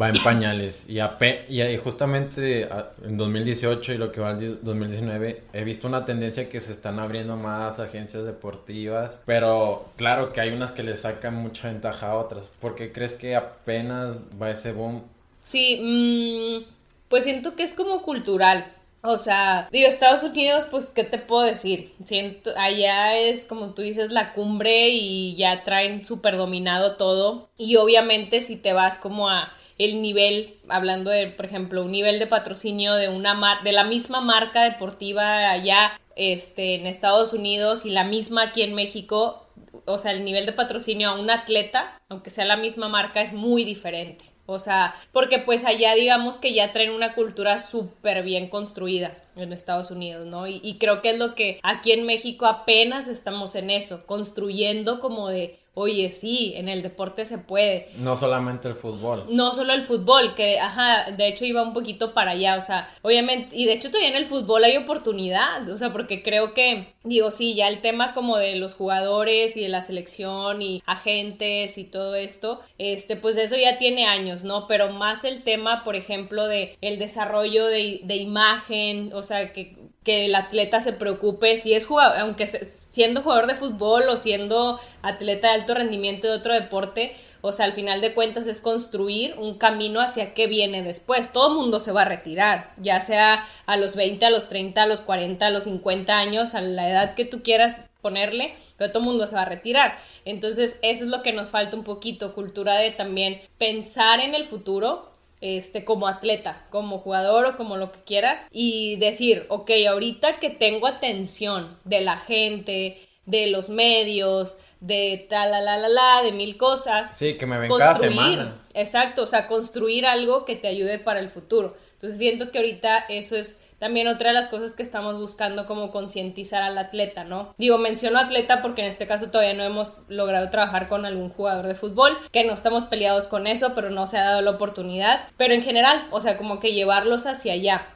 [0.00, 0.84] va en pañales.
[0.88, 2.68] Y, y justamente
[3.04, 6.98] en 2018 y lo que va al 2019 he visto una tendencia que se están
[6.98, 9.20] abriendo más agencias deportivas.
[9.26, 12.44] Pero claro que hay unas que le sacan mucha ventaja a otras.
[12.60, 15.02] ¿Por qué crees que apenas va ese boom?
[15.42, 16.64] Sí, mm,
[17.08, 18.72] pues siento que es como cultural.
[19.02, 21.94] O sea, digo, Estados Unidos, pues, ¿qué te puedo decir?
[22.04, 27.48] Siento, allá es, como tú dices, la cumbre y ya traen súper dominado todo.
[27.56, 32.18] Y obviamente si te vas como a el nivel, hablando de, por ejemplo, un nivel
[32.18, 37.90] de patrocinio de una de la misma marca deportiva allá este, en Estados Unidos y
[37.90, 39.46] la misma aquí en México,
[39.84, 43.32] o sea, el nivel de patrocinio a un atleta, aunque sea la misma marca, es
[43.32, 44.24] muy diferente.
[44.48, 49.52] O sea, porque pues allá digamos que ya traen una cultura súper bien construida en
[49.52, 50.46] Estados Unidos, ¿no?
[50.46, 55.00] Y, y, creo que es lo que aquí en México apenas estamos en eso, construyendo
[55.00, 57.90] como de oye, sí, en el deporte se puede.
[57.98, 59.26] No solamente el fútbol.
[59.30, 62.88] No solo el fútbol, que, ajá, de hecho iba un poquito para allá, o sea,
[63.02, 66.94] obviamente, y de hecho todavía en el fútbol hay oportunidad, o sea, porque creo que,
[67.04, 71.76] digo, sí, ya el tema como de los jugadores y de la selección y agentes
[71.76, 74.66] y todo esto, este, pues eso ya tiene años, ¿no?
[74.66, 79.76] Pero más el tema, por ejemplo, de el desarrollo de, de imagen, o sea, que
[80.06, 84.78] que el atleta se preocupe si es jugador, aunque siendo jugador de fútbol o siendo
[85.02, 89.34] atleta de alto rendimiento de otro deporte, o sea, al final de cuentas es construir
[89.36, 91.32] un camino hacia qué viene después.
[91.32, 94.86] Todo mundo se va a retirar, ya sea a los 20, a los 30, a
[94.86, 99.02] los 40, a los 50 años, a la edad que tú quieras ponerle, pero todo
[99.02, 99.98] mundo se va a retirar.
[100.24, 104.44] Entonces, eso es lo que nos falta un poquito, cultura de también pensar en el
[104.44, 105.10] futuro,
[105.46, 110.50] este, como atleta, como jugador o como lo que quieras, y decir, ok, ahorita que
[110.50, 116.32] tengo atención de la gente, de los medios, de tal, la, la, la, la, de
[116.32, 117.16] mil cosas.
[117.16, 118.62] Sí, que me ven cada semana.
[118.74, 121.76] Exacto, o sea, construir algo que te ayude para el futuro.
[121.94, 125.90] Entonces siento que ahorita eso es también otra de las cosas que estamos buscando como
[125.90, 127.54] concientizar al atleta, ¿no?
[127.58, 131.66] Digo, menciono atleta porque en este caso todavía no hemos logrado trabajar con algún jugador
[131.66, 135.28] de fútbol, que no estamos peleados con eso, pero no se ha dado la oportunidad,
[135.36, 137.86] pero en general, o sea, como que llevarlos hacia allá.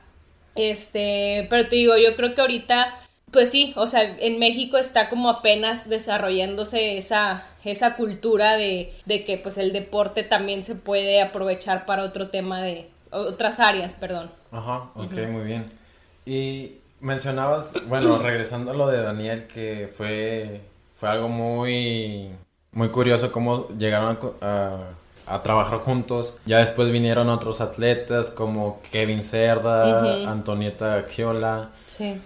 [0.54, 2.94] Este, pero te digo, yo creo que ahorita
[3.30, 9.24] pues sí, o sea, en México está como apenas desarrollándose esa, esa cultura de, de,
[9.24, 14.30] que pues el deporte también se puede aprovechar para otro tema de otras áreas, perdón.
[14.50, 15.66] Ajá, ok, muy bien.
[16.24, 20.60] Y mencionabas, bueno, regresando a lo de Daniel, que fue,
[20.98, 22.30] fue algo muy,
[22.72, 24.90] muy curioso cómo llegaron a,
[25.42, 26.34] trabajar juntos.
[26.44, 31.70] Ya después vinieron otros atletas como Kevin Cerda, Antonieta Giola.
[31.86, 32.20] Sí.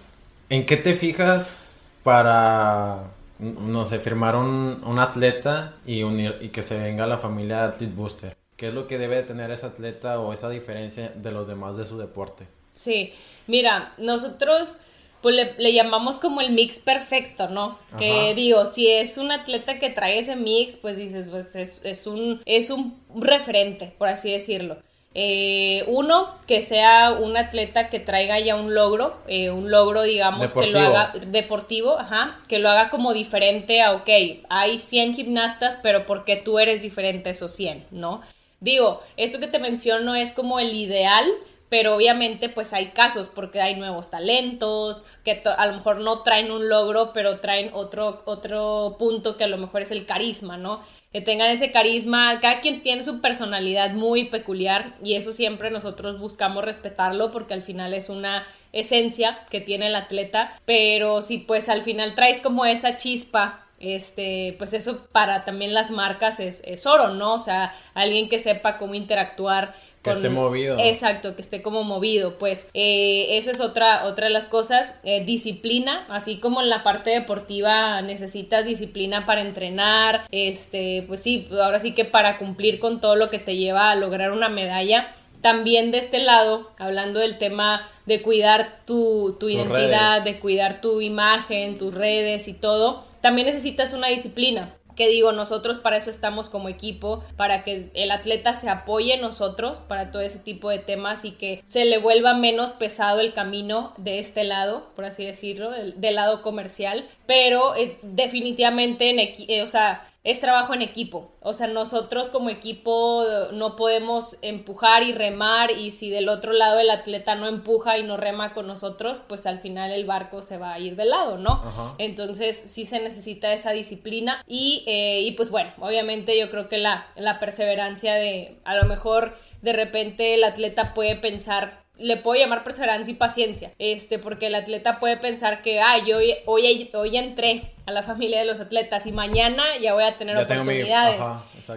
[0.49, 1.69] ¿En qué te fijas
[2.03, 3.03] para,
[3.37, 7.93] no sé, firmar un, un atleta y, unir, y que se venga la familia Athlete
[7.93, 8.37] Booster?
[8.57, 11.85] ¿Qué es lo que debe tener ese atleta o esa diferencia de los demás de
[11.85, 12.47] su deporte?
[12.73, 13.13] Sí,
[13.47, 14.77] mira, nosotros
[15.21, 17.79] pues le, llamamos como el mix perfecto, ¿no?
[17.97, 22.43] Que digo, si es un atleta que trae ese mix, pues dices, pues es, un,
[22.45, 24.77] es un referente, por así decirlo.
[25.15, 30.53] Eh, uno, que sea un atleta que traiga ya un logro, eh, un logro, digamos,
[30.53, 34.09] que lo haga deportivo, ajá, que lo haga como diferente a, ok,
[34.49, 38.21] hay 100 gimnastas, pero ¿por qué tú eres diferente a esos 100, no?
[38.59, 41.25] Digo, esto que te menciono es como el ideal,
[41.69, 46.51] pero obviamente pues hay casos porque hay nuevos talentos que a lo mejor no traen
[46.51, 50.81] un logro, pero traen otro, otro punto que a lo mejor es el carisma, ¿no?
[51.11, 56.19] Que tengan ese carisma, cada quien tiene su personalidad muy peculiar y eso siempre nosotros
[56.19, 61.69] buscamos respetarlo porque al final es una esencia que tiene el atleta, pero si pues
[61.69, 67.09] al final traes como esa chispa este, pues eso para también las marcas es, oro,
[67.09, 67.33] ¿no?
[67.33, 70.77] O sea, alguien que sepa cómo interactuar que esté movido.
[70.79, 72.37] Exacto, que esté como movido.
[72.37, 74.99] Pues eh, esa es otra, otra de las cosas.
[75.03, 80.27] Eh, disciplina, así como en la parte deportiva necesitas disciplina para entrenar.
[80.29, 83.95] Este, pues sí, ahora sí que para cumplir con todo lo que te lleva a
[83.95, 85.11] lograr una medalla.
[85.41, 91.01] También de este lado, hablando del tema de cuidar tu, tu identidad, de cuidar tu
[91.01, 96.47] imagen, tus redes y todo, también necesitas una disciplina que digo, nosotros para eso estamos
[96.47, 100.77] como equipo, para que el atleta se apoye en nosotros para todo ese tipo de
[100.77, 105.25] temas y que se le vuelva menos pesado el camino de este lado, por así
[105.25, 111.31] decirlo, del, lado comercial, pero eh, definitivamente, en eh, o sea, es trabajo en equipo.
[111.39, 116.79] O sea, nosotros como equipo no podemos empujar y remar y si del otro lado
[116.79, 120.57] el atleta no empuja y no rema con nosotros, pues al final el barco se
[120.57, 121.95] va a ir de lado, ¿no?
[121.99, 126.79] Entonces sí se necesita esa disciplina y, eh, y pues bueno, obviamente yo creo que
[126.79, 132.39] la, la perseverancia de a lo mejor de repente el atleta puede pensar le puedo
[132.39, 136.89] llamar perseverancia y paciencia, este, porque el atleta puede pensar que, ah, yo hoy, hoy,
[136.93, 141.25] hoy entré a la familia de los atletas y mañana ya voy a tener oportunidades.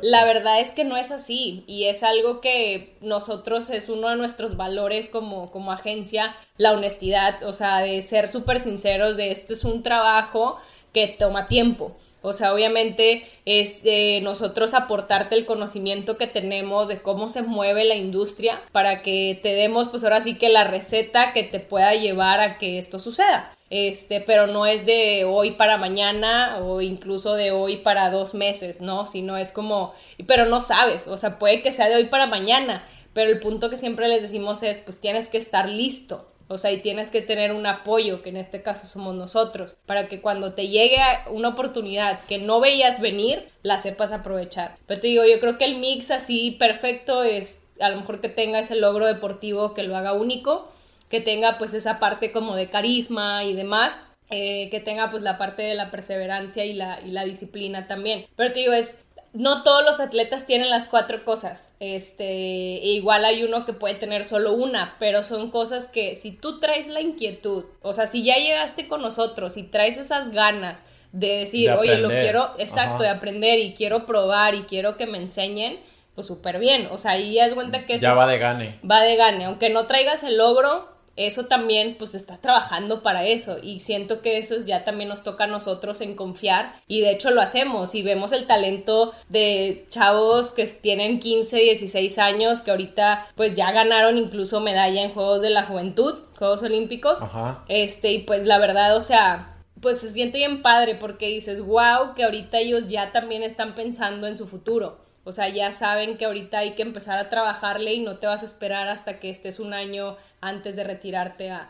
[0.03, 4.17] la verdad es que no es así y es algo que nosotros es uno de
[4.17, 9.53] nuestros valores como, como agencia, la honestidad, o sea, de ser súper sinceros de esto
[9.53, 10.59] es un trabajo
[10.93, 11.97] que toma tiempo.
[12.21, 17.85] O sea, obviamente es de nosotros aportarte el conocimiento que tenemos de cómo se mueve
[17.85, 21.95] la industria para que te demos, pues ahora sí que la receta que te pueda
[21.95, 23.55] llevar a que esto suceda.
[23.71, 28.81] Este, pero no es de hoy para mañana o incluso de hoy para dos meses,
[28.81, 29.07] ¿no?
[29.07, 29.95] Sino es como,
[30.27, 33.69] pero no sabes, o sea, puede que sea de hoy para mañana, pero el punto
[33.69, 37.21] que siempre les decimos es, pues tienes que estar listo O sea, y tienes que
[37.21, 40.99] tener un apoyo, que en este caso somos nosotros, para que cuando te llegue
[41.31, 44.77] una oportunidad que no veías venir, la sepas aprovechar.
[44.87, 48.29] Pero te digo, yo creo que el mix así perfecto es a lo mejor que
[48.29, 50.71] tenga ese logro deportivo que lo haga único,
[51.09, 55.39] que tenga pues esa parte como de carisma y demás, eh, que tenga pues la
[55.39, 58.27] parte de la perseverancia y la, y la disciplina también.
[58.37, 59.01] Pero te digo, es
[59.33, 61.73] no todos los atletas tienen las cuatro cosas.
[61.81, 66.33] Este, e igual hay uno que puede tener solo una, pero son cosas que si
[66.33, 70.85] tú traes la inquietud, o sea, si ya llegaste con nosotros y traes esas ganas
[71.13, 75.19] de decir, oye, lo quiero, exacto, de aprender y quiero probar y quiero que me
[75.19, 75.79] enseñen,
[76.15, 76.89] pues súper bien.
[76.91, 77.97] O sea, ahí ya es cuenta que...
[77.99, 78.81] Ya va de gane.
[78.89, 79.45] Va de gane.
[79.45, 84.39] Aunque no traigas el logro, eso también, pues estás trabajando para eso y siento que
[84.39, 88.03] eso ya también nos toca a nosotros en confiar y de hecho lo hacemos y
[88.03, 94.17] vemos el talento de chavos que tienen 15, 16 años que ahorita pues ya ganaron
[94.17, 97.21] incluso medalla en Juegos de la Juventud, Juegos Olímpicos.
[97.21, 97.65] Ajá.
[97.69, 102.15] Este, y pues la verdad, o sea, pues se siente bien padre porque dices, wow,
[102.15, 105.08] que ahorita ellos ya también están pensando en su futuro.
[105.29, 108.43] O sea, ya saben que ahorita hay que empezar a trabajarle y no te vas
[108.43, 111.69] a esperar hasta que estés un año antes de retirarte a,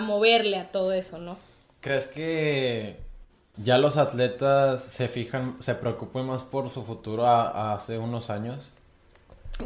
[0.00, 1.36] moverle a todo eso, ¿no?
[1.80, 2.98] ¿Crees que
[3.56, 8.70] ya los atletas se fijan, se preocupan más por su futuro hace unos años?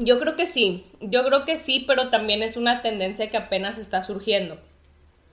[0.01, 3.77] Yo creo que sí, yo creo que sí, pero también es una tendencia que apenas
[3.77, 4.57] está surgiendo.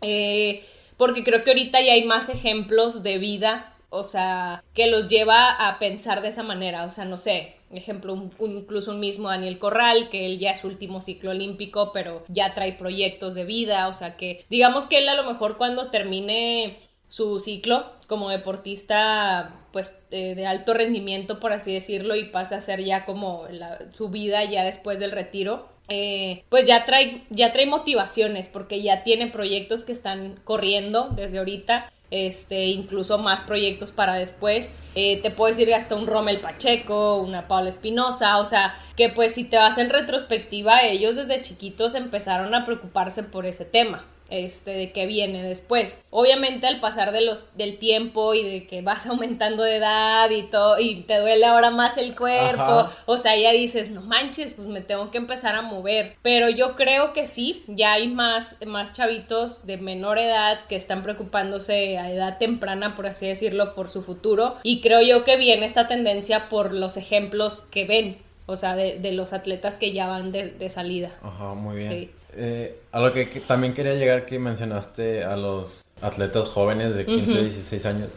[0.02, 0.65] Eh,
[0.97, 5.52] porque creo que ahorita ya hay más ejemplos de vida o sea, que los lleva
[5.52, 10.10] a pensar de esa manera, o sea, no sé, ejemplo, incluso un mismo Daniel Corral,
[10.10, 14.17] que él ya es último ciclo olímpico, pero ya trae proyectos de vida, o sea,
[14.17, 16.77] que digamos que él a lo mejor cuando termine
[17.12, 22.62] su ciclo como deportista pues eh, de alto rendimiento por así decirlo y pase a
[22.62, 23.47] ser ya como
[23.93, 29.03] su vida ya después del retiro eh, pues ya trae ya trae motivaciones porque ya
[29.03, 34.71] tiene proyectos que están corriendo desde ahorita este, incluso más proyectos para después.
[34.95, 39.34] Eh, te puedo decir hasta un Rommel Pacheco, una Paula Espinosa, o sea, que pues
[39.34, 44.72] si te vas en retrospectiva, ellos desde chiquitos empezaron a preocuparse por ese tema este,
[44.72, 46.02] de que viene después.
[46.10, 50.44] Obviamente al pasar de los, del tiempo y de que vas aumentando de edad y
[50.44, 54.67] todo, y te duele ahora más el cuerpo, o sea, ya dices, no manches, pues
[54.67, 56.15] me tengo que empezar a mover.
[56.22, 61.04] Pero yo creo que sí, ya hay más, más chavitos de menor edad que están
[61.04, 64.56] preocupándose a edad temprana, por así decirlo, por su futuro.
[64.63, 68.17] Y creo yo que viene esta tendencia por los ejemplos que ven.
[68.48, 71.12] O sea, de, los atletas que ya van de, de salida.
[71.22, 71.91] Ajá, muy bien.
[71.91, 72.12] Sí.
[72.36, 77.41] Eh, a lo que, también quería llegar que mencionaste a los atletas jóvenes de 15,
[77.41, 78.13] 16 años.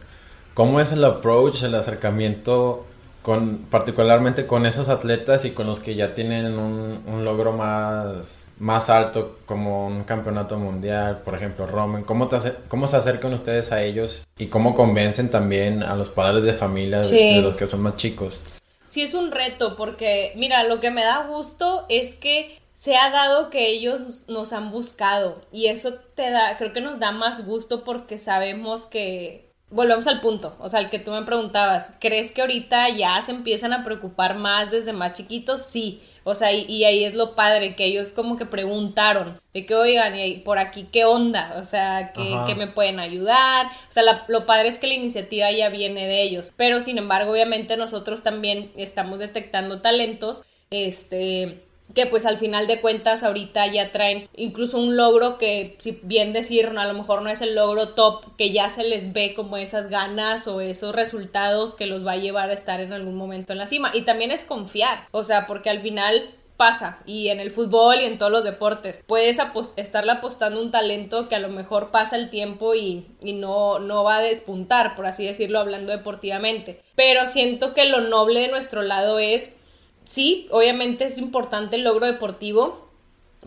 [0.53, 2.85] ¿Cómo es el approach, el acercamiento
[3.21, 8.89] con, particularmente con esos atletas y con los que ya tienen un, logro más, más
[8.89, 12.03] alto como un campeonato mundial, por ejemplo, Roman?
[12.03, 12.29] ¿Cómo,
[12.67, 16.99] ¿Cómo se acercan ustedes a ellos y cómo convencen también a los padres de familia
[17.01, 18.39] de los que son más chicos?
[18.85, 23.09] Sí, es un reto porque, mira, lo que me da gusto es que se ha
[23.09, 27.45] dado que ellos nos han buscado y eso te da, creo que nos da más
[27.45, 32.33] gusto porque sabemos que volvemos al punto, o sea, el que tú me preguntabas, ¿crees
[32.33, 35.65] que ahorita ya se empiezan a preocupar más desde más chiquitos?
[35.65, 39.73] Sí, o sea, y, ahí es lo padre, que ellos como que preguntaron, de que
[39.73, 41.55] oigan, y por aquí, ¿qué onda?
[41.57, 43.67] O sea, ¿qué, me pueden ayudar?
[43.67, 47.31] O sea, lo padre es que la iniciativa ya viene de ellos, pero sin embargo,
[47.31, 53.91] obviamente nosotros también estamos detectando talentos, este que pues al final de cuentas ahorita ya
[53.91, 57.89] traen incluso un logro que si bien decir a lo mejor no es el logro
[57.89, 62.13] top que ya se les ve como esas ganas o esos resultados que los va
[62.13, 63.91] a llevar a estar en algún momento en la cima.
[63.93, 68.05] Y también es confiar o sea porque al final pasa y en el fútbol y
[68.05, 69.39] en todos los deportes puedes
[69.75, 74.03] estarle apostando un talento que a lo mejor pasa el tiempo y, y no, no
[74.03, 76.81] va a despuntar por así decirlo hablando deportivamente.
[76.95, 79.55] Pero siento que lo noble de nuestro lado es
[80.05, 82.89] sí, obviamente es importante el logro deportivo,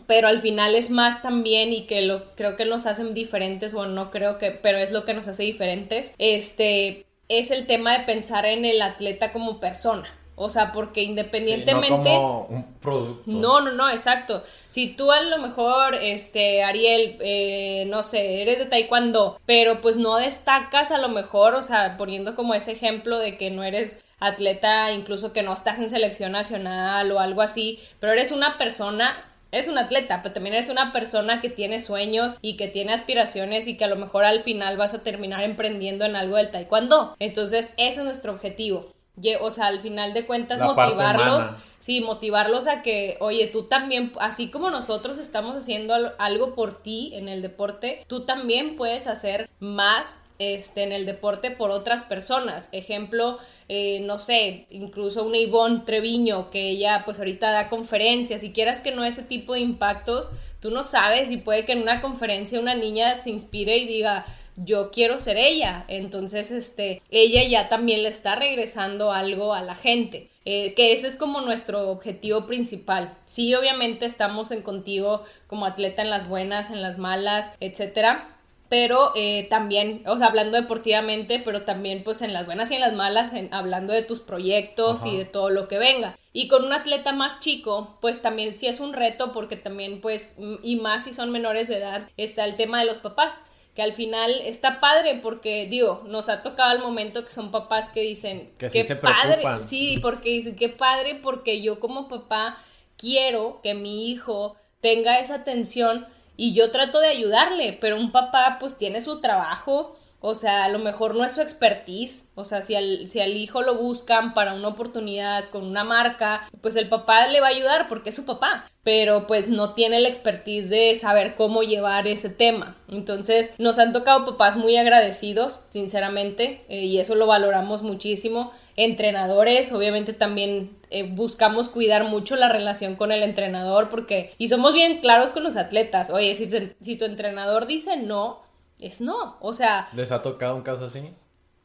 [0.07, 3.85] pero al final es más también y que lo creo que nos hacen diferentes o
[3.85, 6.13] no creo que, pero es lo que nos hace diferentes.
[6.17, 10.07] Este es el tema de pensar en el atleta como persona.
[10.41, 11.97] O sea, porque independientemente.
[11.97, 13.29] no como un producto.
[13.29, 14.41] No, no, no, exacto.
[14.69, 19.97] Si tú a lo mejor, este, Ariel, eh, no sé, eres de taekwondo, pero pues
[19.97, 23.99] no destacas a lo mejor, o sea, poniendo como ese ejemplo de que no eres
[24.19, 29.25] atleta, incluso que no estás en selección nacional o algo así, pero eres una persona
[29.51, 33.67] eres un atleta, pero también eres una persona que tiene sueños y que tiene aspiraciones
[33.67, 37.15] y que a lo mejor al final vas a terminar emprendiendo en algo del taekwondo.
[37.17, 38.93] Entonces, ese es nuestro objetivo
[39.41, 44.49] o sea, al final de cuentas motivarlos, sí, motivarlos a que, oye, tú también, así
[44.49, 50.23] como nosotros estamos haciendo algo por ti en el deporte, tú también puedes hacer más
[50.39, 52.69] este, en el deporte por otras personas.
[52.71, 58.51] Ejemplo, eh, no sé, incluso una Ivonne Treviño, que ella pues ahorita da conferencias, y
[58.51, 60.31] quieras que no ese tipo de impactos,
[60.61, 64.25] tú no sabes y puede que en una conferencia una niña se inspire y diga,
[64.55, 65.85] yo quiero ser ella.
[65.87, 70.29] Entonces, este, ella ya también le está regresando algo a la gente.
[70.45, 73.17] Eh, que ese es como nuestro objetivo principal.
[73.25, 78.38] Sí, obviamente estamos en contigo como atleta en las buenas, en las malas, etcétera
[78.69, 82.81] pero eh, también, o sea, hablando deportivamente, pero también pues en las buenas y en
[82.81, 86.15] las malas, en, hablando de tus proyectos y de todo lo que venga.
[86.33, 90.35] Y con un atleta más chico, pues también sí es un reto porque también pues,
[90.61, 93.41] y más si son menores de edad, está el tema de los papás
[93.75, 97.89] que al final está padre porque, digo, nos ha tocado el momento que son papás
[97.89, 102.63] que dicen, que qué padre, sí, porque dicen, qué padre porque yo como papá
[102.97, 106.07] quiero que mi hijo tenga esa atención
[106.39, 110.69] y yo trato de ayudarle, pero un papá pues tiene su trabajo, o sea, a
[110.69, 114.33] lo mejor no es su expertise, o sea, si al, si al hijo lo buscan
[114.33, 118.15] para una oportunidad con una marca, pues el papá le va a ayudar porque es
[118.15, 122.75] su papá, pero pues no tiene la expertise de saber cómo llevar ese tema.
[122.89, 128.51] Entonces, nos han tocado papás muy agradecidos, sinceramente, eh, y eso lo valoramos muchísimo.
[128.75, 134.73] Entrenadores, obviamente también eh, buscamos cuidar mucho la relación con el entrenador porque, y somos
[134.73, 136.47] bien claros con los atletas, oye, si,
[136.81, 138.48] si tu entrenador dice no,
[138.79, 139.89] es no, o sea...
[139.93, 141.13] ¿Les ha tocado un caso así?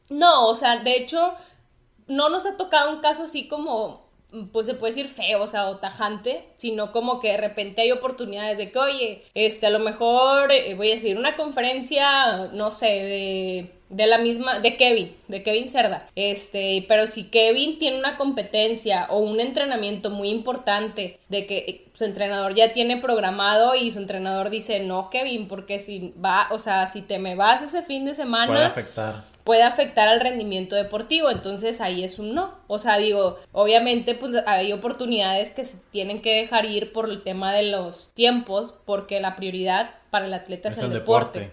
[0.09, 1.33] No, o sea, de hecho,
[2.07, 4.04] no nos ha tocado un caso así como
[4.51, 7.91] pues se puede decir feo, o sea, o tajante, sino como que de repente hay
[7.91, 12.71] oportunidades de que, oye, este, a lo mejor, eh, voy a decir, una conferencia, no
[12.71, 16.07] sé, de de la misma, de Kevin, de Kevin Cerda.
[16.15, 21.85] Este, pero si Kevin tiene una competencia o un entrenamiento muy importante de que eh,
[21.93, 26.59] su entrenador ya tiene programado y su entrenador dice, no, Kevin, porque si va, o
[26.59, 28.51] sea, si te me vas ese fin de semana...
[28.51, 32.55] Puede afectar puede afectar al rendimiento deportivo, entonces ahí es un no.
[32.67, 37.23] O sea, digo, obviamente pues hay oportunidades que se tienen que dejar ir por el
[37.23, 41.51] tema de los tiempos, porque la prioridad para el atleta es, el, deporte.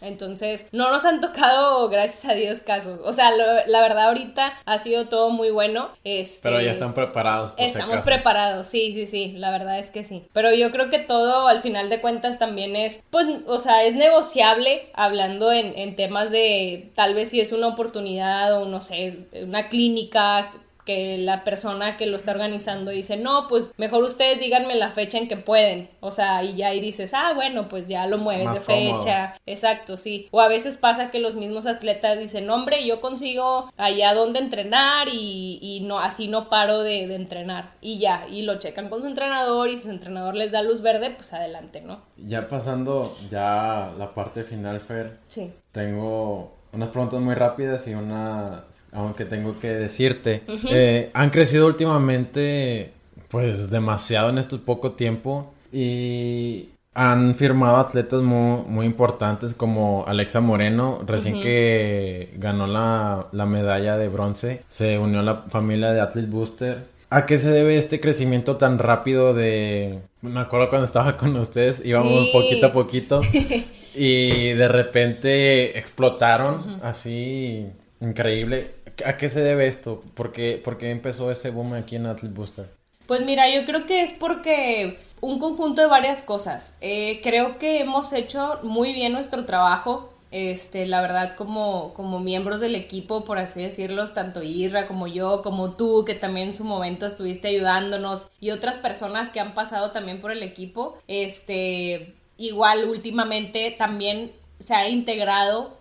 [0.00, 2.98] Entonces, no nos han tocado, gracias a Dios, casos.
[3.04, 5.90] O sea, la verdad ahorita ha sido todo muy bueno.
[6.02, 7.52] Este, Pero ya están preparados.
[7.58, 10.24] estamos preparados, sí, sí, sí, la verdad es que sí.
[10.32, 13.94] Pero yo creo que todo, al final de cuentas, también es, pues, o sea, es
[13.94, 19.26] negociable hablando en, en temas de tal vez si es una oportunidad o no sé,
[19.42, 20.54] una clínica
[20.90, 25.18] que la persona que lo está organizando dice, no, pues mejor ustedes díganme la fecha
[25.18, 25.88] en que pueden.
[26.00, 29.34] O sea, y ya ahí dices, ah, bueno, pues ya lo mueves de fecha.
[29.46, 30.26] Exacto, sí.
[30.32, 35.08] O a veces pasa que los mismos atletas dicen, hombre, yo consigo allá donde entrenar
[35.08, 37.74] y, y no, así no paro de, de, entrenar.
[37.80, 40.82] Y ya, y lo checan con su entrenador y si su entrenador les da luz
[40.82, 42.00] verde, pues adelante, ¿no?
[42.16, 45.18] Ya pasando ya la parte final, Fer.
[45.28, 45.52] Sí.
[45.70, 52.92] Tengo unas preguntas muy rápidas y una aunque tengo que decirte, eh, han crecido últimamente
[53.28, 61.00] pues demasiado en este poco tiempo y han firmado atletas muy, importantes como Alexa Moreno,
[61.06, 66.28] recién que ganó la, la, medalla de bronce, se unió a la familia de Athlete
[66.28, 66.84] Booster.
[67.08, 70.00] ¿A qué se debe este crecimiento tan rápido de...
[70.20, 73.20] Me acuerdo cuando estaba con ustedes, íbamos poquito a poquito
[73.94, 77.66] y de repente explotaron así
[78.00, 78.79] increíble.
[79.04, 80.02] ¿A qué se debe esto?
[80.14, 82.70] ¿Por qué, empezó ese boom aquí en Athlete Booster?
[83.06, 86.76] Pues mira, yo creo que es porque un conjunto de varias cosas.
[86.80, 90.12] Eh, creo que hemos hecho muy bien nuestro trabajo.
[90.30, 95.42] Este, la verdad, como, como miembros del equipo, por así decirlo, tanto Isra como yo,
[95.42, 99.90] como tú, que también en su momento estuviste ayudándonos, y otras personas que han pasado
[99.90, 104.30] también por el equipo, este, igual últimamente también
[104.60, 105.78] se ha integrado,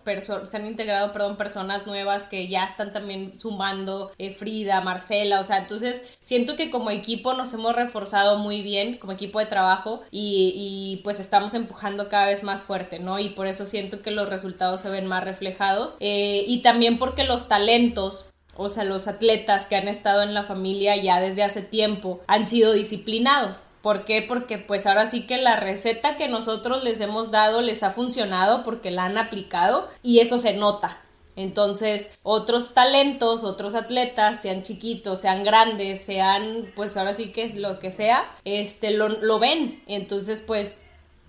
[0.47, 5.43] se han integrado, perdón, personas nuevas que ya están también sumando, eh, Frida, Marcela, o
[5.43, 10.01] sea, entonces siento que como equipo nos hemos reforzado muy bien, como equipo de trabajo,
[10.11, 13.19] y, pues estamos empujando cada vez más fuerte, ¿no?
[13.19, 17.25] Y por eso siento que los resultados se ven más reflejados, eh, y también porque
[17.25, 18.29] los talentos
[18.61, 22.45] o sea, los atletas que han estado en la familia ya desde hace tiempo han
[22.45, 23.63] sido disciplinados.
[23.81, 24.21] ¿Por qué?
[24.21, 28.63] Porque pues ahora sí que la receta que nosotros les hemos dado les ha funcionado
[28.63, 31.01] porque la han aplicado y eso se nota.
[31.35, 37.55] Entonces, otros talentos, otros atletas, sean chiquitos, sean grandes, sean, pues ahora sí que es
[37.55, 39.81] lo que sea, este, lo, lo ven.
[39.87, 40.81] Entonces, pues,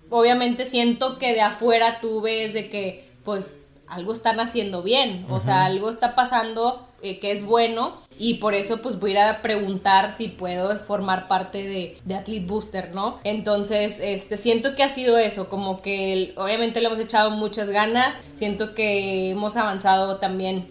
[0.09, 3.55] obviamente siento que de afuera tú ves de que, pues,
[3.87, 8.53] algo están haciendo bien, o sea, algo está pasando eh, que es bueno y por
[8.53, 13.19] eso pues voy a preguntar si puedo formar parte de, de Athlete Booster, ¿no?
[13.23, 18.15] Entonces, este, siento que ha sido eso, como que obviamente le hemos echado muchas ganas,
[18.35, 20.69] siento que hemos avanzado también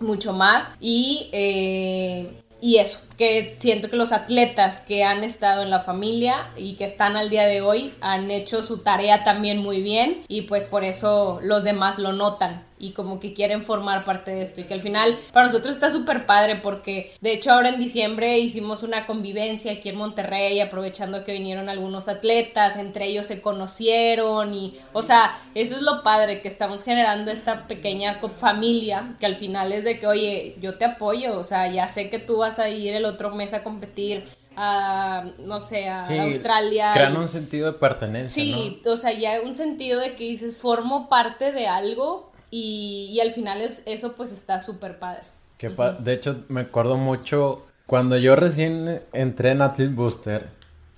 [0.00, 5.68] mucho más y, eh, y eso, que siento que los atletas que han estado en
[5.68, 9.82] la familia y que están al día de hoy han hecho su tarea también muy
[9.82, 14.30] bien y pues por eso los demás lo notan y como que quieren formar parte
[14.30, 17.70] de esto y que al final para nosotros está súper padre porque de hecho ahora
[17.70, 23.26] en diciembre hicimos una convivencia aquí en Monterrey aprovechando que vinieron algunos atletas, entre ellos
[23.26, 29.14] se conocieron y o sea, eso es lo padre que estamos generando esta pequeña familia
[29.18, 32.18] que al final es de que oye, yo te apoyo, o sea, ya sé que
[32.18, 34.24] tú vas a ir el otro mes a competir
[34.56, 36.92] a, no sé, a Australia.
[36.94, 38.42] Crean un sentido de pertenencia.
[38.42, 43.20] Sí, o sea, ya un sentido de que dices, formo parte de algo y, y
[43.20, 45.22] al final es, eso pues está súper padre.
[45.58, 45.70] Que
[46.00, 50.48] De hecho, me acuerdo mucho cuando yo recién entré en Athlete Booster,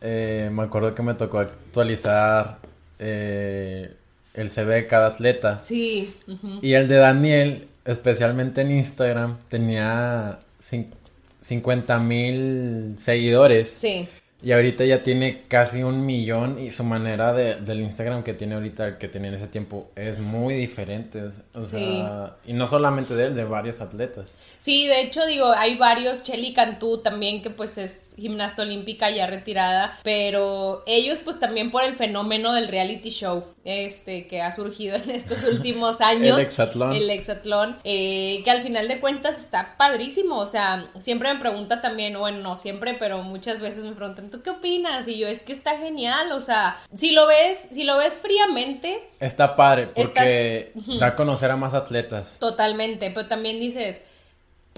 [0.00, 2.58] eh, me acuerdo que me tocó actualizar
[2.98, 3.94] eh,
[4.32, 5.62] el CV de cada atleta.
[5.62, 6.14] Sí.
[6.62, 10.38] Y el de Daniel, especialmente en Instagram, tenía
[11.40, 13.68] 50 mil seguidores.
[13.68, 14.08] Sí.
[14.40, 18.54] Y ahorita ya tiene casi un millón y su manera de, del Instagram que tiene
[18.54, 21.24] ahorita, que tenía en ese tiempo, es muy diferente.
[21.54, 24.32] O sea, y no solamente de él, de varios atletas.
[24.56, 29.26] Sí, de hecho, digo, hay varios, Chelly Cantú también, que pues es gimnasta olímpica ya
[29.26, 34.96] retirada, pero ellos pues también por el fenómeno del reality show, este, que ha surgido
[34.96, 36.38] en estos últimos años.
[36.38, 36.92] el exatlón.
[36.94, 41.80] El exatlón, eh, que al final de cuentas está padrísimo, o sea, siempre me pregunta
[41.80, 45.08] también, bueno, no siempre, pero muchas veces me preguntan, ¿tú qué opinas?
[45.08, 49.08] Y yo, es que está genial, o sea, si lo ves, si lo ves fríamente.
[49.20, 52.36] Está padre, porque da a conocer a más atletas.
[52.38, 54.02] Totalmente, pero también dices,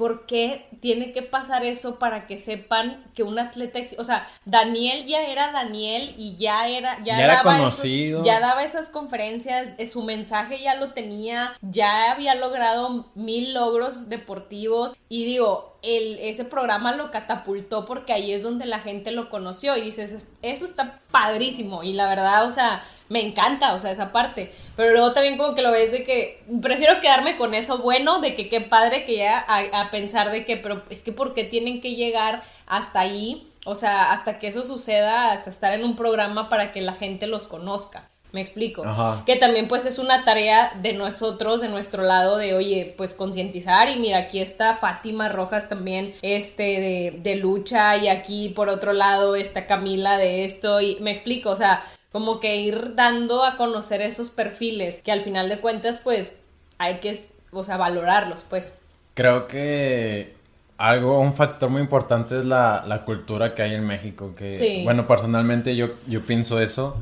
[0.01, 5.07] ¿por qué tiene que pasar eso para que sepan que un atleta, o sea, Daniel
[5.07, 10.03] ya era Daniel y ya era, ya, era conocido, ya daba esas conferencias, eh, su
[10.03, 16.94] mensaje ya lo tenía, ya había logrado mil logros deportivos y digo, el, ese programa
[16.94, 21.82] lo catapultó porque ahí es donde la gente lo conoció y dices, eso está padrísimo
[21.82, 24.52] y la verdad, o sea, me encanta, o sea, esa parte.
[24.76, 28.34] Pero luego también como que lo ves de que prefiero quedarme con eso bueno, de
[28.34, 31.80] que qué padre que ya a, pensar de que, pero es que ¿por qué tienen
[31.80, 33.52] que llegar hasta ahí?
[33.66, 37.26] O sea, hasta que eso suceda, hasta estar en un programa para que la gente
[37.26, 38.09] los conozca.
[38.32, 38.84] Me explico.
[39.26, 43.88] Que también pues es una tarea de nosotros, de nuestro lado, de oye, pues concientizar.
[43.88, 47.96] Y mira, aquí está Fátima Rojas también, este, de, de, lucha.
[47.96, 50.80] Y aquí por otro lado está Camila de esto.
[50.80, 55.20] Y me explico, o sea, como que ir dando a conocer esos perfiles que al
[55.20, 56.40] final de cuentas pues
[56.78, 57.16] hay que,
[57.52, 58.74] o sea, valorarlos pues.
[59.14, 60.34] Creo que
[60.78, 65.06] algo, un factor muy importante es la, la cultura que hay en México, que bueno,
[65.06, 66.96] personalmente yo, yo pienso eso,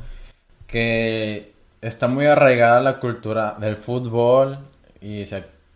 [0.69, 4.59] que está muy arraigada la cultura del fútbol
[5.01, 5.23] y,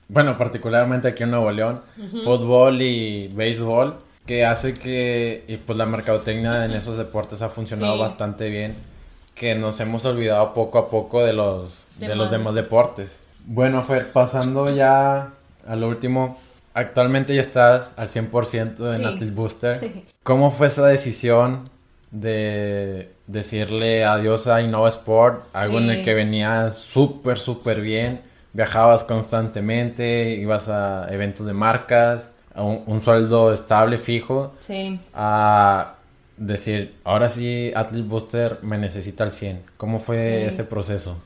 [0.07, 1.81] bueno, particularmente aquí en Nuevo León,
[2.23, 7.97] fútbol y béisbol, que hace que, y pues la mercadotecnia en esos deportes ha funcionado
[7.97, 8.75] bastante bien
[9.35, 13.19] que nos hemos olvidado poco a poco de los, de, los demás deportes.
[13.45, 15.31] Bueno, Fer, pasando ya
[15.67, 16.39] a lo último,
[16.73, 19.25] actualmente ya estás al 100% en sí.
[19.31, 20.03] Booster.
[20.23, 21.69] ¿Cómo fue esa decisión
[22.13, 25.47] de decirle adiós a Innova Sport?
[25.53, 28.21] Algo en el que venías súper, súper bien,
[28.53, 34.53] viajabas constantemente, ibas a eventos de marcas, a un, sueldo estable, fijo.
[34.59, 34.99] Sí.
[35.13, 35.95] A
[36.37, 39.63] decir, ahora sí, Athlete Booster me necesita al 100.
[39.77, 41.19] ¿Cómo fue ese proceso?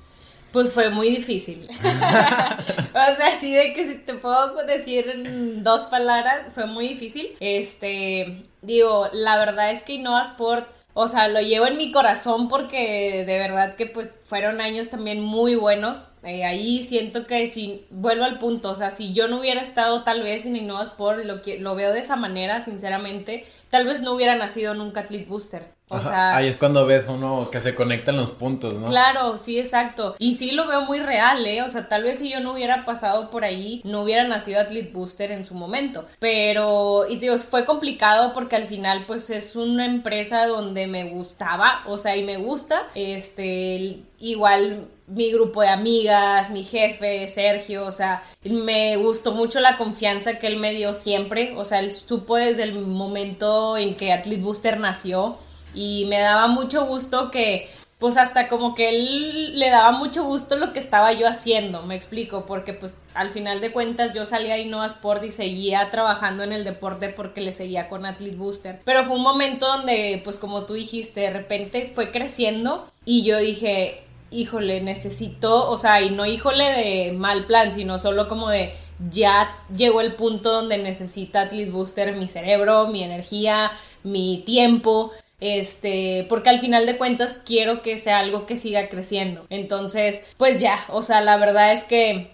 [0.54, 1.68] Pues fue muy difícil.
[1.80, 7.36] o sea, así de que si te puedo decir en dos palabras, fue muy difícil.
[7.42, 12.48] Este, digo, la verdad es que Innova Sport, o sea, lo llevo en mi corazón
[12.48, 16.08] porque de verdad que pues fueron años también muy buenos.
[16.24, 20.04] Eh, ahí siento que si vuelvo al punto, o sea, si yo no hubiera estado
[20.04, 24.02] tal vez en Innova Sport, lo, que, lo veo de esa manera, sinceramente, tal vez
[24.02, 25.77] no hubiera nacido nunca Athlete Booster.
[25.90, 28.88] O sea, ahí es cuando ves uno que se conectan los puntos, ¿no?
[28.88, 30.16] Claro, sí, exacto.
[30.20, 31.62] Y sí lo veo muy real, ¿eh?
[31.62, 34.92] O sea, tal vez si yo no hubiera pasado por ahí, no hubiera nacido Athlete
[34.94, 36.06] Booster en su momento.
[36.20, 41.84] Pero, y digo, fue complicado porque al final, pues es una empresa donde me gustaba,
[41.86, 42.88] o sea, y me gusta.
[42.94, 49.78] Este, igual mi grupo de amigas, mi jefe, Sergio, o sea, me gustó mucho la
[49.78, 54.12] confianza que él me dio siempre, o sea, él supo desde el momento en que
[54.12, 55.38] Athlete Booster nació
[55.78, 57.70] y me daba mucho gusto que
[58.00, 61.96] pues hasta como que él le daba mucho gusto lo que estaba yo haciendo, me
[61.96, 66.44] explico, porque pues al final de cuentas yo salía de Innova Sport y seguía trabajando
[66.44, 68.82] en el deporte porque le seguía con Athlete Booster.
[68.86, 73.40] Pero fue un momento donde, pues como tú dijiste, de repente fue creciendo y yo
[73.40, 78.76] dije, híjole, necesito, o sea, y no híjole de mal plan, sino solo como de
[79.10, 83.72] ya llegó el punto donde necesita Athlete Booster mi cerebro, mi energía,
[84.04, 85.12] mi tiempo.
[85.40, 89.46] Este, porque al final de cuentas quiero que sea algo que siga creciendo.
[89.50, 92.32] Entonces, pues ya, o sea, la verdad es que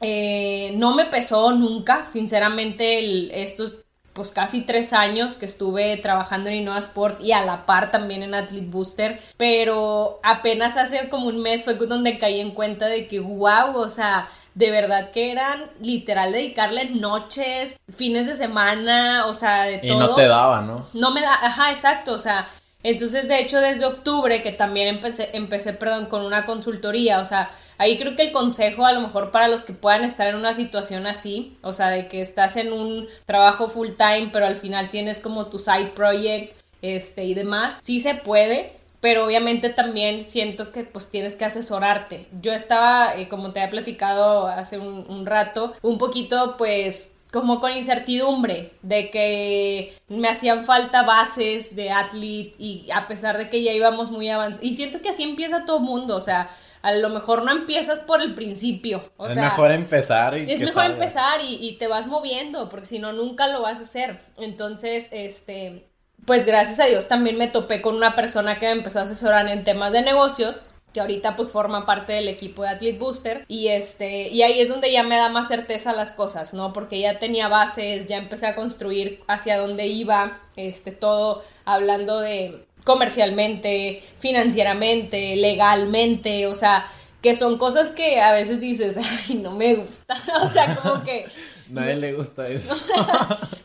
[0.00, 3.74] eh, no me pesó nunca, sinceramente, estos
[4.16, 8.22] pues casi tres años que estuve trabajando en Innova Sport y a la par también
[8.22, 13.08] en Athlete Booster, pero apenas hace como un mes fue donde caí en cuenta de
[13.08, 19.34] que wow, o sea, de verdad que eran literal dedicarle noches, fines de semana, o
[19.34, 19.92] sea, de todo.
[19.92, 20.86] Y no te daba, ¿no?
[20.94, 22.48] No me da, ajá, exacto, o sea,
[22.82, 27.50] entonces de hecho desde octubre que también empecé, empecé, perdón, con una consultoría, o sea,
[27.76, 30.54] ahí creo que el consejo a lo mejor para los que puedan estar en una
[30.54, 34.88] situación así, o sea, de que estás en un trabajo full time, pero al final
[34.88, 38.72] tienes como tu side project, este y demás, sí se puede,
[39.06, 42.26] pero obviamente también siento que pues tienes que asesorarte.
[42.42, 47.70] Yo estaba, eh, como te había platicado hace un, rato, un poquito pues como con
[47.70, 53.72] incertidumbre de que me hacían falta bases de athlete y a pesar de que ya
[53.72, 54.66] íbamos muy avanzados.
[54.66, 56.50] Y siento que así empieza todo mundo, o sea,
[56.82, 59.04] a lo mejor no empiezas por el principio.
[59.18, 62.98] O es mejor empezar y Es mejor empezar y, y te vas moviendo, porque si
[62.98, 64.18] no, nunca lo vas a hacer.
[64.36, 65.86] Entonces, este
[66.26, 69.48] pues gracias a Dios también me topé con una persona que me empezó a asesorar
[69.48, 70.62] en temas de negocios
[70.96, 74.70] que ahorita pues forma parte del equipo de Athlete Booster y este y ahí es
[74.70, 76.72] donde ya me da más certeza las cosas, ¿no?
[76.72, 82.64] Porque ya tenía bases, ya empecé a construir hacia dónde iba, este todo hablando de
[82.84, 86.86] comercialmente, financieramente, legalmente, o sea,
[87.20, 88.96] que son cosas que a veces dices,
[89.28, 91.26] ay, no me gusta, o sea, como que
[91.68, 92.74] Nadie le gusta eso.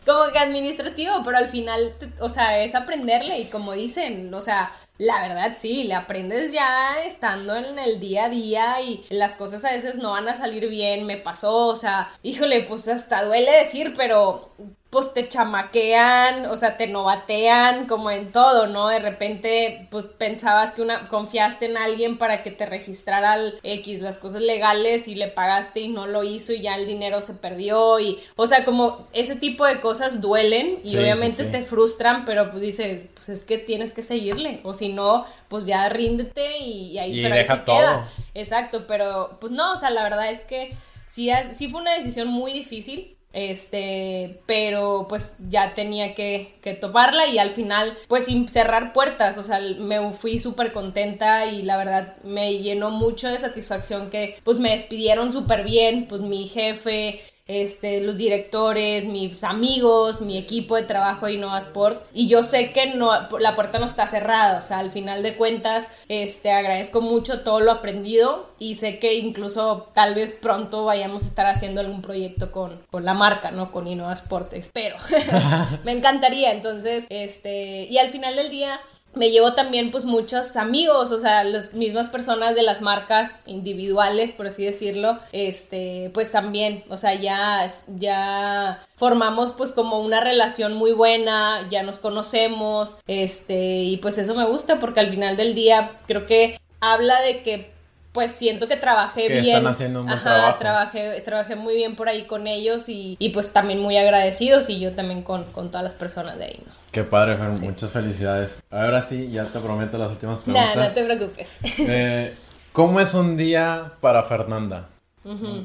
[0.06, 4.72] como que administrativo, pero al final, o sea, es aprenderle y como dicen, o sea,
[5.02, 9.66] la verdad sí, le aprendes ya estando en el día a día y las cosas
[9.66, 13.52] a veces no van a salir bien, me pasó, o sea, híjole, pues hasta duele
[13.52, 14.52] decir, pero
[14.92, 18.90] pues te chamaquean, o sea, te novatean como en todo, ¿no?
[18.90, 24.02] De repente, pues pensabas que una, confiaste en alguien para que te registrara al X,
[24.02, 27.36] las cosas legales y le pagaste y no lo hizo y ya el dinero se
[27.36, 32.52] perdió y, o sea, como ese tipo de cosas duelen y obviamente te frustran, pero
[32.52, 36.98] pues dices, pues es que tienes que seguirle, o si no, pues ya ríndete y,
[36.98, 37.78] ahí, pero deja todo.
[37.78, 38.10] queda.
[38.34, 42.28] Exacto, pero pues no, o sea, la verdad es que sí, sí fue una decisión
[42.28, 48.50] muy difícil este, pero pues ya tenía que, que, toparla y al final, pues sin
[48.50, 53.40] cerrar puertas, o sea, me fui súper contenta y la verdad me llenó mucho de
[53.40, 60.22] satisfacción que pues me despidieron súper bien, pues mi jefe, este, los directores, mis amigos,
[60.22, 62.04] mi equipo de trabajo de Innova Sport.
[62.14, 65.36] Y yo sé que no, la puerta no está cerrada, o sea, al final de
[65.36, 71.24] cuentas, este, agradezco mucho todo lo aprendido y sé que incluso tal vez pronto vayamos
[71.24, 73.72] a estar haciendo algún proyecto con, con la marca, ¿no?
[73.72, 74.98] Con Innova Sport, espero.
[75.84, 78.80] Me encantaría, entonces, este, y al final del día
[79.14, 84.32] me llevo también pues muchos amigos, o sea, las mismas personas de las marcas individuales,
[84.32, 87.66] por así decirlo, este, pues también, o sea, ya,
[87.98, 94.34] ya formamos pues como una relación muy buena, ya nos conocemos, este, y pues eso
[94.36, 97.81] me gusta porque al final del día creo que habla de que
[98.12, 99.58] pues siento que trabajé bien.
[99.58, 100.60] Están haciendo un buen trabajo.
[100.60, 104.80] Trabajé, trabajé muy bien por ahí con ellos y, y pues también muy agradecidos y
[104.80, 106.72] yo también con, con todas las personas de ahí, ¿no?
[106.92, 108.62] Qué padre, Fer, muchas felicidades.
[108.70, 110.76] Ahora sí, ya te prometo las últimas preguntas.
[110.76, 111.60] No, no te preocupes.
[111.80, 112.36] Eh,
[112.74, 114.90] ¿Cómo es un día para Fernanda?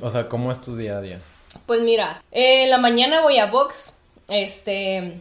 [0.00, 1.20] O sea, ¿cómo es tu día a día?
[1.66, 3.94] Pues mira, en la mañana voy a box,
[4.28, 5.20] este...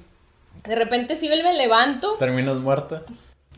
[0.66, 2.16] De repente sí me levanto.
[2.18, 3.04] ¿Terminas muerta?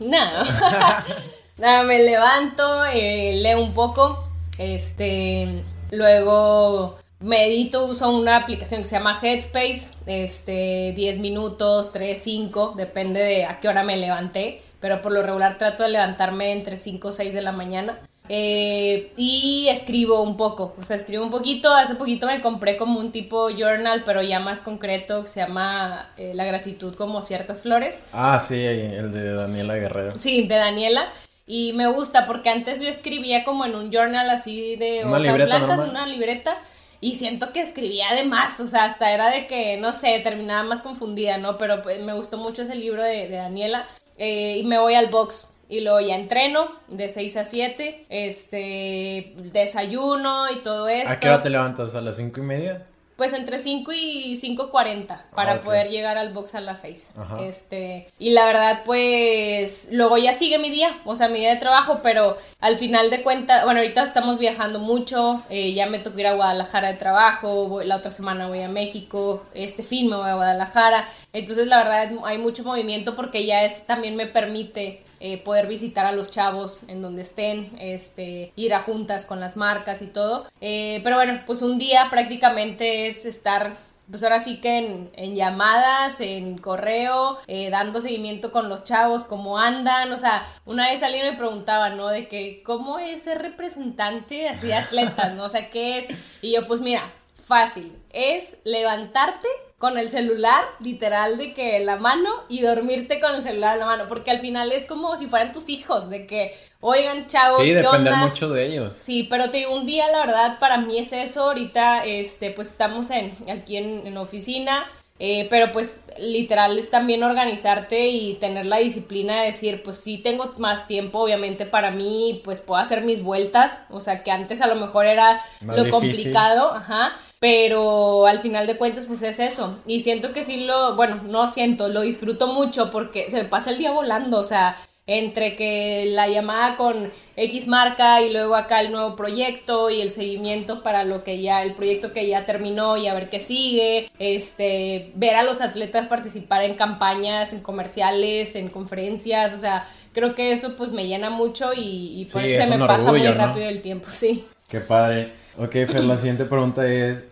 [0.00, 0.16] No.
[1.58, 4.28] Nada, me levanto, eh, leo un poco,
[4.58, 12.74] este, luego medito, uso una aplicación que se llama Headspace, este, 10 minutos, 3, 5,
[12.76, 16.78] depende de a qué hora me levanté, pero por lo regular trato de levantarme entre
[16.78, 17.98] 5 o 6 de la mañana.
[18.30, 21.74] Eh, y escribo un poco, o sea, escribo un poquito.
[21.74, 26.10] Hace poquito me compré como un tipo journal, pero ya más concreto, que se llama
[26.18, 28.02] eh, La gratitud como ciertas flores.
[28.12, 30.12] Ah, sí, el de Daniela Guerrero.
[30.18, 31.08] Sí, de Daniela.
[31.48, 35.46] Y me gusta porque antes yo escribía como en un journal así de una hojas
[35.46, 36.58] blancas, una libreta.
[37.00, 40.62] Y siento que escribía de más, o sea, hasta era de que, no sé, terminaba
[40.64, 41.56] más confundida, ¿no?
[41.56, 43.88] Pero pues, me gustó mucho ese libro de, Daniela.
[44.18, 45.48] Eh, y me voy al box.
[45.70, 51.10] y luego ya entreno de 6 a 7, este, desayuno y todo esto.
[51.10, 51.94] ¿A qué hora te levantas?
[51.94, 52.86] ¿A las 5 y media?
[53.18, 57.10] Pues entre 5 y 5.40 para Ah, poder llegar al box a las 6.
[57.40, 61.56] Este, y la verdad, pues luego ya sigue mi día, o sea, mi día de
[61.60, 66.20] trabajo, pero al final de cuentas, bueno, ahorita estamos viajando mucho, eh, ya me tocó
[66.20, 70.14] ir a Guadalajara de trabajo, voy- la otra semana voy a México, este fin me
[70.14, 75.02] voy a Guadalajara, entonces la verdad hay mucho movimiento porque ya es también me permite
[75.20, 79.56] eh, poder visitar a los chavos en donde estén, este, ir a juntas con las
[79.56, 80.46] marcas y todo.
[80.60, 83.76] Eh, pero bueno, pues un día prácticamente es estar,
[84.10, 89.58] pues ahora sí que en, llamadas, en correo, eh, dando seguimiento con los chavos, cómo
[89.58, 90.12] andan.
[90.12, 92.08] O sea, una vez alguien me preguntaba, ¿no?
[92.08, 95.44] De que, ¿cómo es ser representante así de atletas, ¿no?
[95.44, 96.06] O sea, ¿qué es?
[96.42, 97.10] Y yo, pues mira,
[97.48, 103.36] fácil, es levantarte con el celular, literal, de que en la mano y dormirte con
[103.36, 106.26] el celular en la mano, porque al final es como si fueran tus hijos, de
[106.26, 108.26] que, oigan, chavos, Sí, ¿qué depender onda?
[108.26, 108.92] mucho de ellos.
[109.00, 112.68] Sí, pero te digo, un día, la verdad, para mí es eso, ahorita, este, pues
[112.68, 114.84] estamos en, aquí en, en oficina,
[115.18, 120.18] eh, pero pues literal es también organizarte y tener la disciplina de decir, pues sí
[120.18, 124.60] tengo más tiempo, obviamente para mí, pues puedo hacer mis vueltas, o sea que antes
[124.60, 125.90] a lo mejor era Más lo difícil.
[125.90, 130.96] complicado, ajá, pero al final de cuentas pues es eso, y siento que sí lo,
[130.96, 134.76] bueno, no siento, lo disfruto mucho porque se me pasa el día volando, o sea,
[135.08, 140.10] entre que la llamada con X marca y luego acá el nuevo proyecto y el
[140.10, 144.10] seguimiento para lo que ya, el proyecto que ya terminó y a ver qué sigue,
[144.18, 150.34] este, ver a los atletas participar en campañas, en comerciales, en conferencias, o sea, creo
[150.34, 153.10] que eso pues me llena mucho y, y por Sí, eso es se me pasa
[153.10, 153.32] muy ¿no?
[153.32, 154.44] rápido el tiempo, sí.
[154.68, 155.32] Qué padre.
[155.56, 157.24] Ok, Fer, la siguiente pregunta es,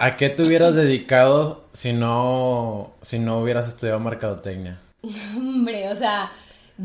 [0.00, 4.80] ¿a qué te hubieras dedicado si no, si no hubieras estudiado mercadotecnia?
[5.36, 6.32] Hombre, o sea,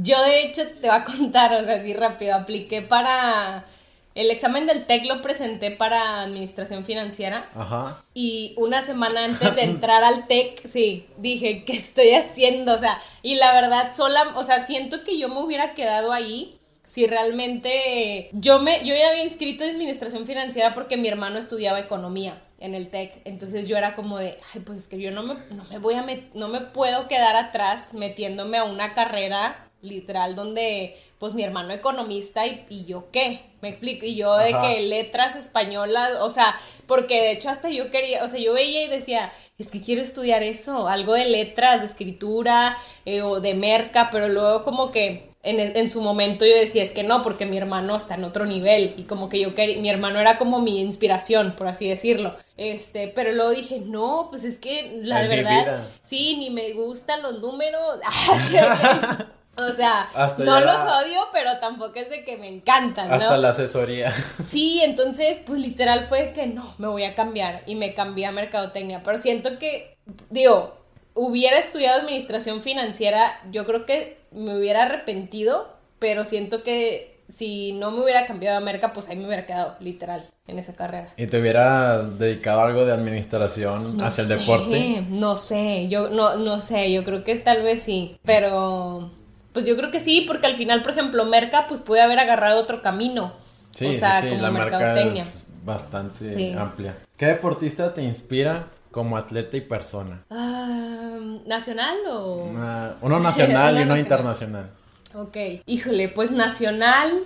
[0.02, 3.66] yo de hecho te voy a contar, o sea, así rápido, apliqué para...
[4.14, 8.02] El examen del TEC lo presenté para administración financiera Ajá.
[8.14, 12.72] y una semana antes de entrar al TEC, sí, dije, ¿qué estoy haciendo?
[12.72, 16.58] O sea, y la verdad, sola, o sea, siento que yo me hubiera quedado ahí
[16.88, 21.80] si realmente yo me, yo ya había inscrito en administración financiera porque mi hermano estudiaba
[21.82, 25.24] economía en el TEC, entonces yo era como de, ay, pues es que yo no
[25.24, 29.68] me, no me voy a, met- no me puedo quedar atrás metiéndome a una carrera
[29.86, 34.54] literal donde pues mi hermano economista y, y yo qué, me explico, y yo de
[34.62, 38.84] que letras españolas, o sea, porque de hecho hasta yo quería, o sea, yo veía
[38.84, 43.54] y decía, es que quiero estudiar eso, algo de letras, de escritura eh, o de
[43.54, 47.46] merca, pero luego como que en, en su momento yo decía, es que no, porque
[47.46, 50.60] mi hermano está en otro nivel y como que yo quería, mi hermano era como
[50.60, 52.36] mi inspiración, por así decirlo.
[52.58, 57.40] Este, pero luego dije, no, pues es que la verdad, sí, ni me gustan los
[57.40, 58.00] números.
[59.58, 63.16] O sea, Hasta no los la- odio, pero tampoco es de que me encantan, ¿no?
[63.16, 64.14] Hasta la asesoría.
[64.44, 68.32] Sí, entonces, pues literal fue que no, me voy a cambiar y me cambié a
[68.32, 69.02] mercadotecnia.
[69.04, 69.98] Pero siento que,
[70.30, 70.76] digo,
[71.14, 77.90] hubiera estudiado administración financiera, yo creo que me hubiera arrepentido, pero siento que si no
[77.92, 81.12] me hubiera cambiado a merca, pues ahí me hubiera quedado, literal, en esa carrera.
[81.18, 85.04] ¿Y te hubiera dedicado a algo de administración No hacia el sé, deporte?
[85.10, 89.10] No sé, yo no, no sé, yo creo que es tal vez sí, pero
[89.56, 92.60] pues yo creo que sí, porque al final, por ejemplo, Merca, pues puede haber agarrado
[92.60, 93.32] otro camino.
[93.72, 96.54] Sí, o sea, sí, sí, como la marca es bastante Sí.
[96.54, 96.98] amplia.
[97.16, 100.24] ¿Qué deportista te inspira como atleta y persona?
[100.30, 102.36] Ah, ¿Nacional o...?
[102.52, 104.00] Una- uno nacional y uno nacional.
[104.00, 104.70] internacional.
[105.16, 107.24] Ok, híjole, pues nacional,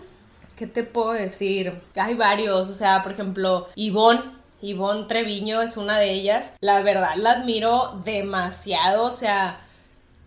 [0.55, 1.73] ¿qué te puedo decir?
[1.95, 4.21] Hay varios, o sea, por ejemplo, Ivonne,
[4.61, 6.53] Ivonne Treviño es una de ellas.
[6.61, 9.61] La verdad la admiro demasiado, o sea,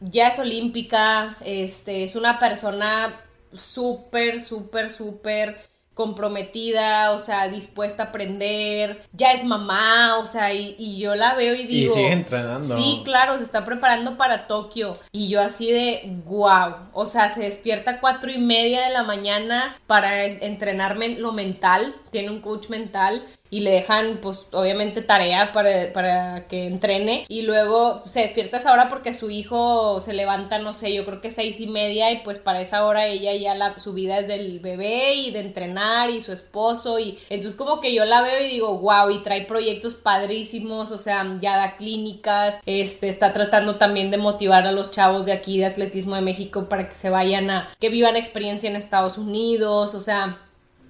[0.02, 3.20] ya es olímpica, este, es una persona
[3.52, 10.74] súper, súper, súper comprometida, o sea, dispuesta a aprender, ya es mamá, o sea, y,
[10.78, 11.94] y yo la veo y Y digo...
[11.94, 12.66] sigue entrenando.
[12.66, 14.96] Sí, claro, se está preparando para Tokio.
[15.12, 16.88] Y yo así de wow.
[16.94, 21.32] O sea, se despierta a cuatro y media de la mañana para entrenar men- lo
[21.32, 21.94] mental.
[22.10, 23.26] Tiene un coach mental.
[23.52, 27.26] Y le dejan, pues, obviamente tarea para, para que entrene.
[27.28, 31.04] Y luego se despierta a esa hora porque su hijo se levanta, no sé, yo
[31.04, 32.10] creo que seis y media.
[32.12, 35.40] Y pues para esa hora ella ya la, su vida es del bebé y de
[35.40, 36.98] entrenar y su esposo.
[36.98, 40.90] Y entonces como que yo la veo y digo, wow, y trae proyectos padrísimos.
[40.90, 42.58] O sea, ya da clínicas.
[42.64, 46.70] Este, está tratando también de motivar a los chavos de aquí, de Atletismo de México,
[46.70, 49.94] para que se vayan a, que vivan experiencia en Estados Unidos.
[49.94, 50.38] O sea,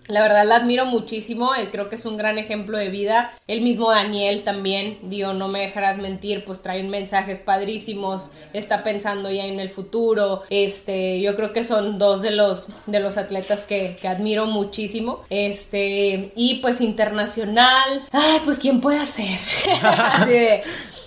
[0.08, 3.32] La verdad la admiro muchísimo, eh, creo que es un gran ejemplo de vida.
[3.46, 9.30] El mismo Daniel también, digo, no me dejarás mentir, pues trae mensajes padrísimos, está pensando
[9.30, 10.42] ya en el futuro.
[10.50, 15.22] Este, yo creo que son dos de los de los atletas que, que admiro muchísimo.
[15.30, 19.38] Este, y pues internacional, ay, pues quién puede ser.
[19.82, 20.62] Así de,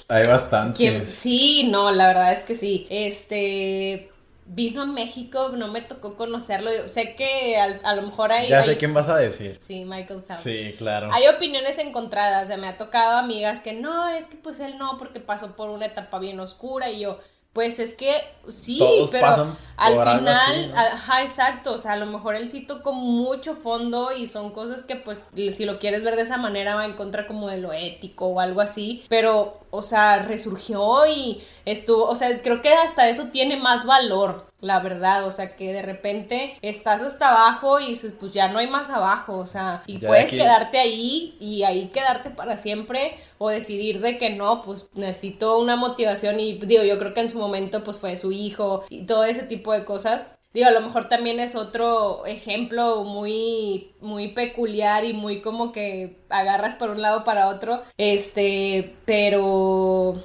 [0.08, 1.06] Hay bastante.
[1.06, 2.88] Sí, no, la verdad es que sí.
[2.89, 4.10] Este
[4.46, 6.70] vino a México, no me tocó conocerlo.
[6.88, 8.50] Sé que a, lo mejor hay.
[8.50, 9.60] Ya sé quién vas a decir.
[9.62, 10.43] Sí, Michael Phelps.
[10.43, 11.10] Sí, claro.
[11.12, 12.46] Hay opiniones encontradas.
[12.46, 15.56] O sea, me ha tocado amigas que no, es que pues él no, porque pasó
[15.56, 17.20] por una etapa bien oscura y yo.
[17.56, 18.82] Pues es que sí,
[19.12, 24.12] pero al final, ajá, exacto, o sea, a lo mejor él sí tocó mucho fondo
[24.12, 27.28] y son cosas que pues si lo quieres ver de esa manera va en contra
[27.28, 32.41] como de lo ético o algo así, pero o sea, resurgió y estuvo, o sea,
[32.41, 37.01] creo que hasta eso tiene más valor, la verdad, o sea, que de repente estás
[37.03, 40.80] hasta abajo y dices, pues ya no hay más abajo, o sea, y puedes quedarte
[40.80, 46.39] ahí y ahí quedarte para siempre o decidir de que no, pues necesito una motivación
[46.39, 49.43] y digo, yo creo que en su momento pues fue su hijo y todo ese
[49.43, 50.26] tipo de cosas.
[50.51, 56.18] Digo, a lo mejor también es otro ejemplo muy, muy peculiar y muy como que
[56.30, 57.84] agarras por un lado para otro.
[57.97, 60.16] Este, pero,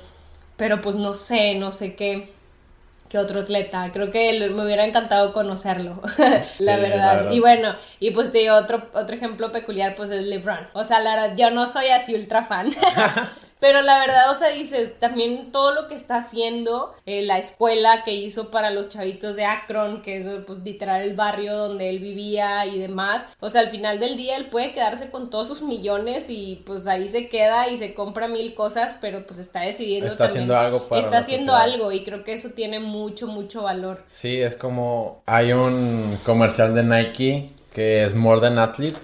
[0.56, 2.32] pero pues no sé, no sé qué,
[3.10, 3.90] qué otro atleta.
[3.92, 6.00] Creo que me hubiera encantado conocerlo,
[6.58, 7.30] la, verdad.
[7.30, 10.68] Y bueno, y pues te digo, otro, otro ejemplo peculiar pues es LeBron.
[10.72, 12.70] O sea, la verdad, yo no soy así ultra fan.
[13.60, 18.02] Pero la verdad, o sea, dices, también todo lo que está haciendo, eh, la escuela
[18.04, 21.98] que hizo para los chavitos de Akron, que es pues literal el barrio donde él
[21.98, 25.62] vivía y demás, o sea, al final del día él puede quedarse con todos sus
[25.62, 30.08] millones y pues ahí se queda y se compra mil cosas, pero pues está decidiendo
[30.08, 34.04] está haciendo algo para está haciendo algo y creo que eso tiene mucho mucho valor.
[34.10, 38.98] Sí, es como hay un comercial de Nike que es More Than Athlete,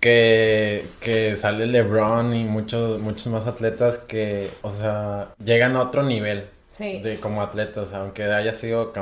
[0.00, 6.02] que, que sale LeBron y muchos, muchos más atletas que, o sea, llegan a otro
[6.02, 6.44] nivel.
[6.78, 8.92] De, como atletas, aunque haya sido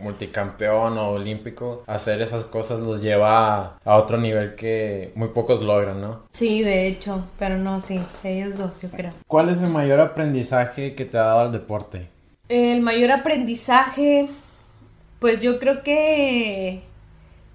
[0.00, 6.00] multicampeón o olímpico, hacer esas cosas los lleva a, otro nivel que muy pocos logran,
[6.00, 6.24] ¿no?
[6.32, 9.12] Sí, de hecho, pero no, sí, ellos dos, yo creo.
[9.28, 12.08] ¿Cuál es el mayor aprendizaje que te ha dado el deporte?
[12.48, 14.28] El mayor aprendizaje,
[15.20, 16.82] pues yo creo que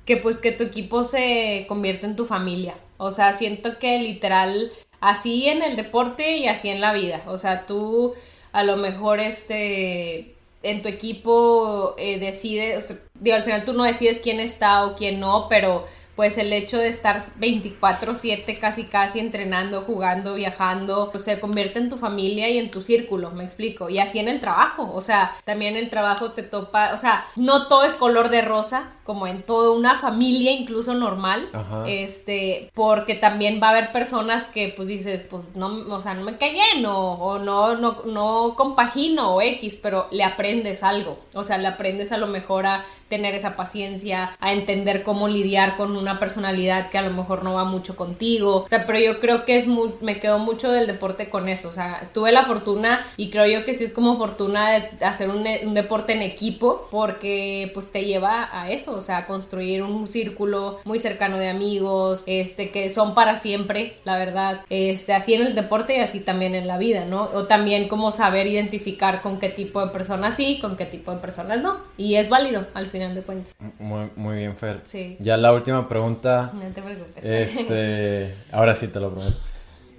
[0.09, 2.73] que pues que tu equipo se convierte en tu familia.
[2.97, 7.21] O sea, siento que literal, así en el deporte y así en la vida.
[7.27, 8.15] O sea, tú
[8.51, 10.33] a lo mejor este
[10.63, 14.83] en tu equipo eh, decides, o sea, digo, al final tú no decides quién está
[14.87, 15.85] o quién no, pero
[16.19, 21.87] pues el hecho de estar 24/7 casi casi entrenando, jugando, viajando, pues se convierte en
[21.87, 23.89] tu familia y en tu círculo, me explico.
[23.89, 27.69] Y así en el trabajo, o sea, también el trabajo te topa, o sea, no
[27.69, 31.49] todo es color de rosa, como en toda una familia incluso normal,
[31.87, 36.25] este, porque también va a haber personas que pues dices, pues no, o sea, no
[36.25, 41.17] me cae bien o, o no, no, no compagino o X, pero le aprendes algo,
[41.33, 45.75] o sea, le aprendes a lo mejor a tener esa paciencia, a entender cómo lidiar
[45.75, 48.63] con una personalidad que a lo mejor no va mucho contigo.
[48.63, 51.69] O sea, pero yo creo que es muy, me quedo mucho del deporte con eso.
[51.69, 55.29] O sea, tuve la fortuna y creo yo que sí es como fortuna de hacer
[55.29, 59.83] un, un deporte en equipo porque pues te lleva a eso, o sea, a construir
[59.83, 64.61] un círculo muy cercano de amigos, este, que son para siempre, la verdad.
[64.69, 67.29] Este, así en el deporte y así también en la vida, ¿no?
[67.33, 71.19] O también como saber identificar con qué tipo de personas sí, con qué tipo de
[71.19, 71.79] personas no.
[71.97, 73.55] Y es válido al final de cuentas.
[73.79, 74.81] Muy, muy bien, Fer.
[74.83, 75.17] Sí.
[75.19, 76.51] Ya la última pregunta.
[76.53, 77.23] No te preocupes.
[77.23, 79.37] Este, ahora sí te lo prometo.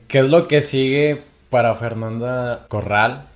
[0.06, 3.26] ¿Qué es lo que sigue para Fernanda Corral?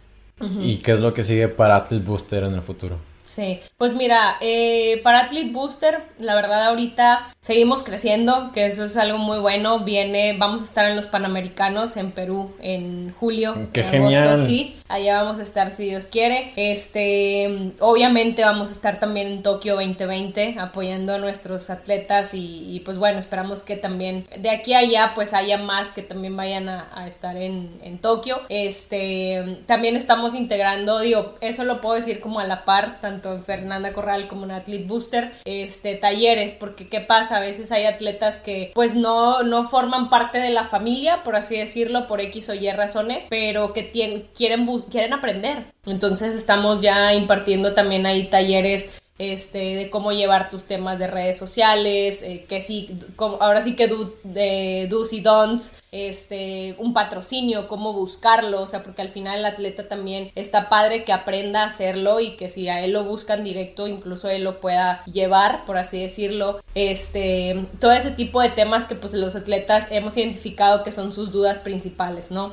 [0.61, 2.99] ¿Y qué es lo que sigue para Athlete Booster en el futuro?
[3.25, 8.97] Sí, pues mira, eh, para Athlete Booster, la verdad ahorita seguimos creciendo, que eso es
[8.97, 9.81] algo muy bueno.
[9.81, 13.69] Viene, vamos a estar en los Panamericanos en Perú en julio.
[13.73, 14.45] Qué genial.
[14.47, 16.53] sí, allá vamos a estar si Dios quiere.
[16.57, 22.99] Este, obviamente vamos a estar también en Tokio 2020 apoyando a nuestros atletas y, pues
[22.99, 27.07] bueno, esperamos que también de aquí a allá pues haya más que también vayan a,
[27.07, 28.43] estar en, en Tokio.
[28.51, 33.43] Este, también estamos integrando, digo, eso lo puedo decir como a la par, tanto en
[33.43, 37.37] Fernanda Corral como en Athlete Booster, este, talleres, porque ¿qué pasa?
[37.37, 41.57] A veces hay atletas que pues no, no forman parte de la familia, por así
[41.57, 45.67] decirlo, por X o Y razones, pero que tienen, quieren, quieren aprender.
[45.87, 51.39] Entonces estamos ya impartiendo también ahí talleres este, de cómo llevar tus temas de redes
[51.39, 53.89] sociales, eh, que sí, ahora sí que
[54.25, 59.45] de do's y don'ts, este, un patrocinio, cómo buscarlo, o sea, porque al final el
[59.45, 63.45] atleta también está padre que aprenda a hacerlo y que si a él lo buscan
[63.45, 68.87] directo, incluso él lo pueda llevar, por así decirlo, este, todo ese tipo de temas
[68.87, 72.53] que pues los atletas hemos identificado que son sus dudas principales, ¿no?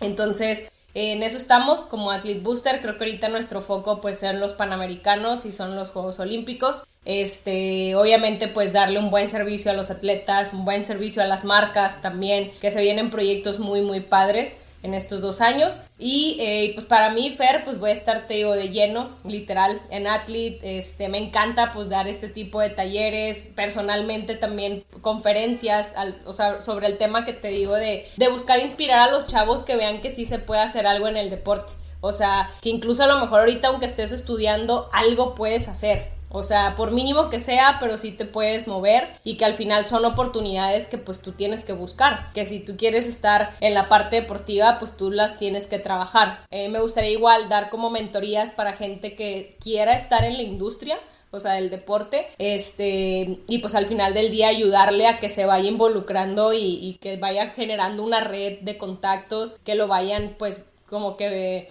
[0.00, 2.80] Entonces, en eso estamos como Athlete Booster.
[2.80, 6.84] Creo que ahorita nuestro foco pues sean los Panamericanos y son los Juegos Olímpicos.
[7.04, 11.44] Este, obviamente pues darle un buen servicio a los atletas, un buen servicio a las
[11.44, 15.80] marcas también, que se vienen proyectos muy muy padres en estos dos años.
[15.98, 19.80] Y eh, pues para mí, Fer, pues voy a estar, te digo, de lleno, literal,
[19.90, 20.78] en Athlete.
[20.78, 25.94] Este, me encanta pues dar este tipo de talleres, personalmente también conferencias,
[26.26, 29.62] o sea, sobre el tema que te digo de, de buscar inspirar a los chavos
[29.62, 31.72] que vean que sí se puede hacer algo en el deporte.
[32.00, 36.13] O sea, que incluso a lo mejor ahorita aunque estés estudiando, algo puedes hacer.
[36.36, 39.86] O sea, por mínimo que sea, pero sí te puedes mover y que al final
[39.86, 42.32] son oportunidades que pues tú tienes que buscar.
[42.32, 46.44] Que si tú quieres estar en la parte deportiva, pues tú las tienes que trabajar.
[46.50, 50.98] Eh, me gustaría igual dar como mentorías para gente que quiera estar en la industria
[51.30, 55.46] o sea, del deporte, este, y pues al final del día ayudarle a que se
[55.46, 60.64] vaya involucrando y, y, que vaya generando una red de contactos, que lo vayan pues
[60.88, 61.66] como que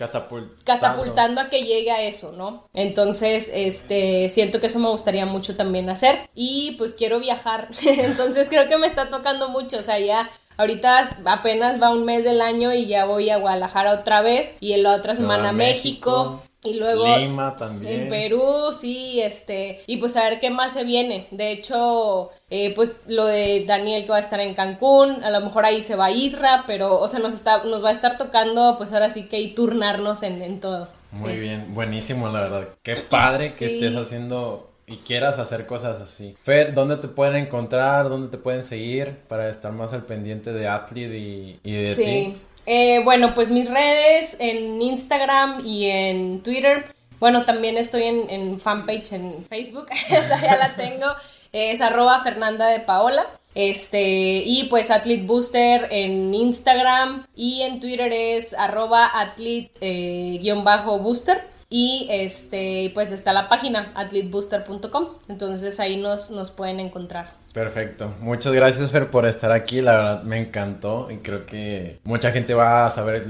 [0.65, 2.67] catapultando a que llegue a eso, ¿no?
[2.73, 6.29] Entonces, este, siento que eso me gustaría mucho también hacer.
[6.33, 11.17] Y pues quiero viajar, entonces creo que me está tocando mucho, o sea, ya Ahorita
[11.25, 14.83] apenas va un mes del año y ya voy a Guadalajara otra vez y en
[14.83, 16.43] la otra semana a México.
[16.63, 18.01] Y luego Lima también.
[18.01, 21.27] En Perú, sí, este, y pues a ver qué más se viene.
[21.31, 25.41] De hecho, eh, pues lo de Daniel que va a estar en Cancún, a lo
[25.41, 28.17] mejor ahí se va a Isra, pero, o sea, nos, está, nos va a estar
[28.17, 30.87] tocando, pues ahora sí que y turnarnos en, en todo.
[31.11, 32.69] Muy bien, buenísimo, la verdad.
[32.81, 36.35] Qué padre que estés haciendo y quieras hacer cosas así.
[36.43, 38.09] Fer, ¿dónde te pueden encontrar?
[38.09, 42.37] ¿Dónde te pueden seguir para estar más al pendiente de Athlete y, y de sí.
[42.65, 46.85] Eh, bueno, pues mis redes en Instagram y en Twitter.
[47.19, 51.07] Bueno, también estoy en, fanpage en Facebook, ya la tengo.
[51.51, 53.27] Es arroba Fernanda de Paola.
[53.55, 61.52] Este, y pues Athlete Booster en Instagram y en Twitter es arroba athlete-booster.
[61.75, 65.07] Y este, pues está la página athletebooster.com.
[65.27, 67.31] Entonces ahí nos, nos pueden encontrar.
[67.51, 68.13] Perfecto.
[68.19, 69.81] Muchas gracias, Fer, por estar aquí.
[69.81, 73.27] La verdad me encantó y creo que mucha gente va a saber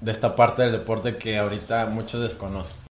[0.00, 2.83] de esta parte del deporte que ahorita muchos desconocen.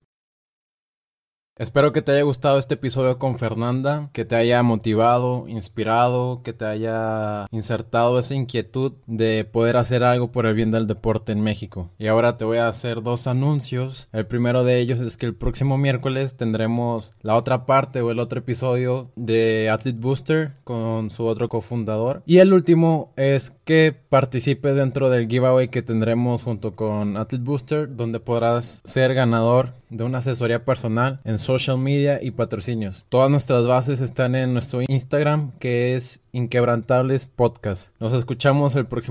[1.55, 6.51] Espero que te haya gustado este episodio con Fernanda, que te haya motivado, inspirado, que
[6.51, 11.41] te haya insertado esa inquietud de poder hacer algo por el bien del deporte en
[11.41, 11.91] México.
[11.99, 14.09] Y ahora te voy a hacer dos anuncios.
[14.13, 18.17] El primero de ellos es que el próximo miércoles tendremos la otra parte o el
[18.17, 22.23] otro episodio de Athlete Booster con su otro cofundador.
[22.25, 27.95] Y el último es que participe dentro del giveaway que tendremos junto con Athlete Booster,
[27.95, 33.05] donde podrás ser ganador de una asesoría personal en social media y patrocinios.
[33.09, 37.89] Todas nuestras bases están en nuestro Instagram que es Inquebrantables Podcast.
[37.99, 39.03] Nos escuchamos el próximo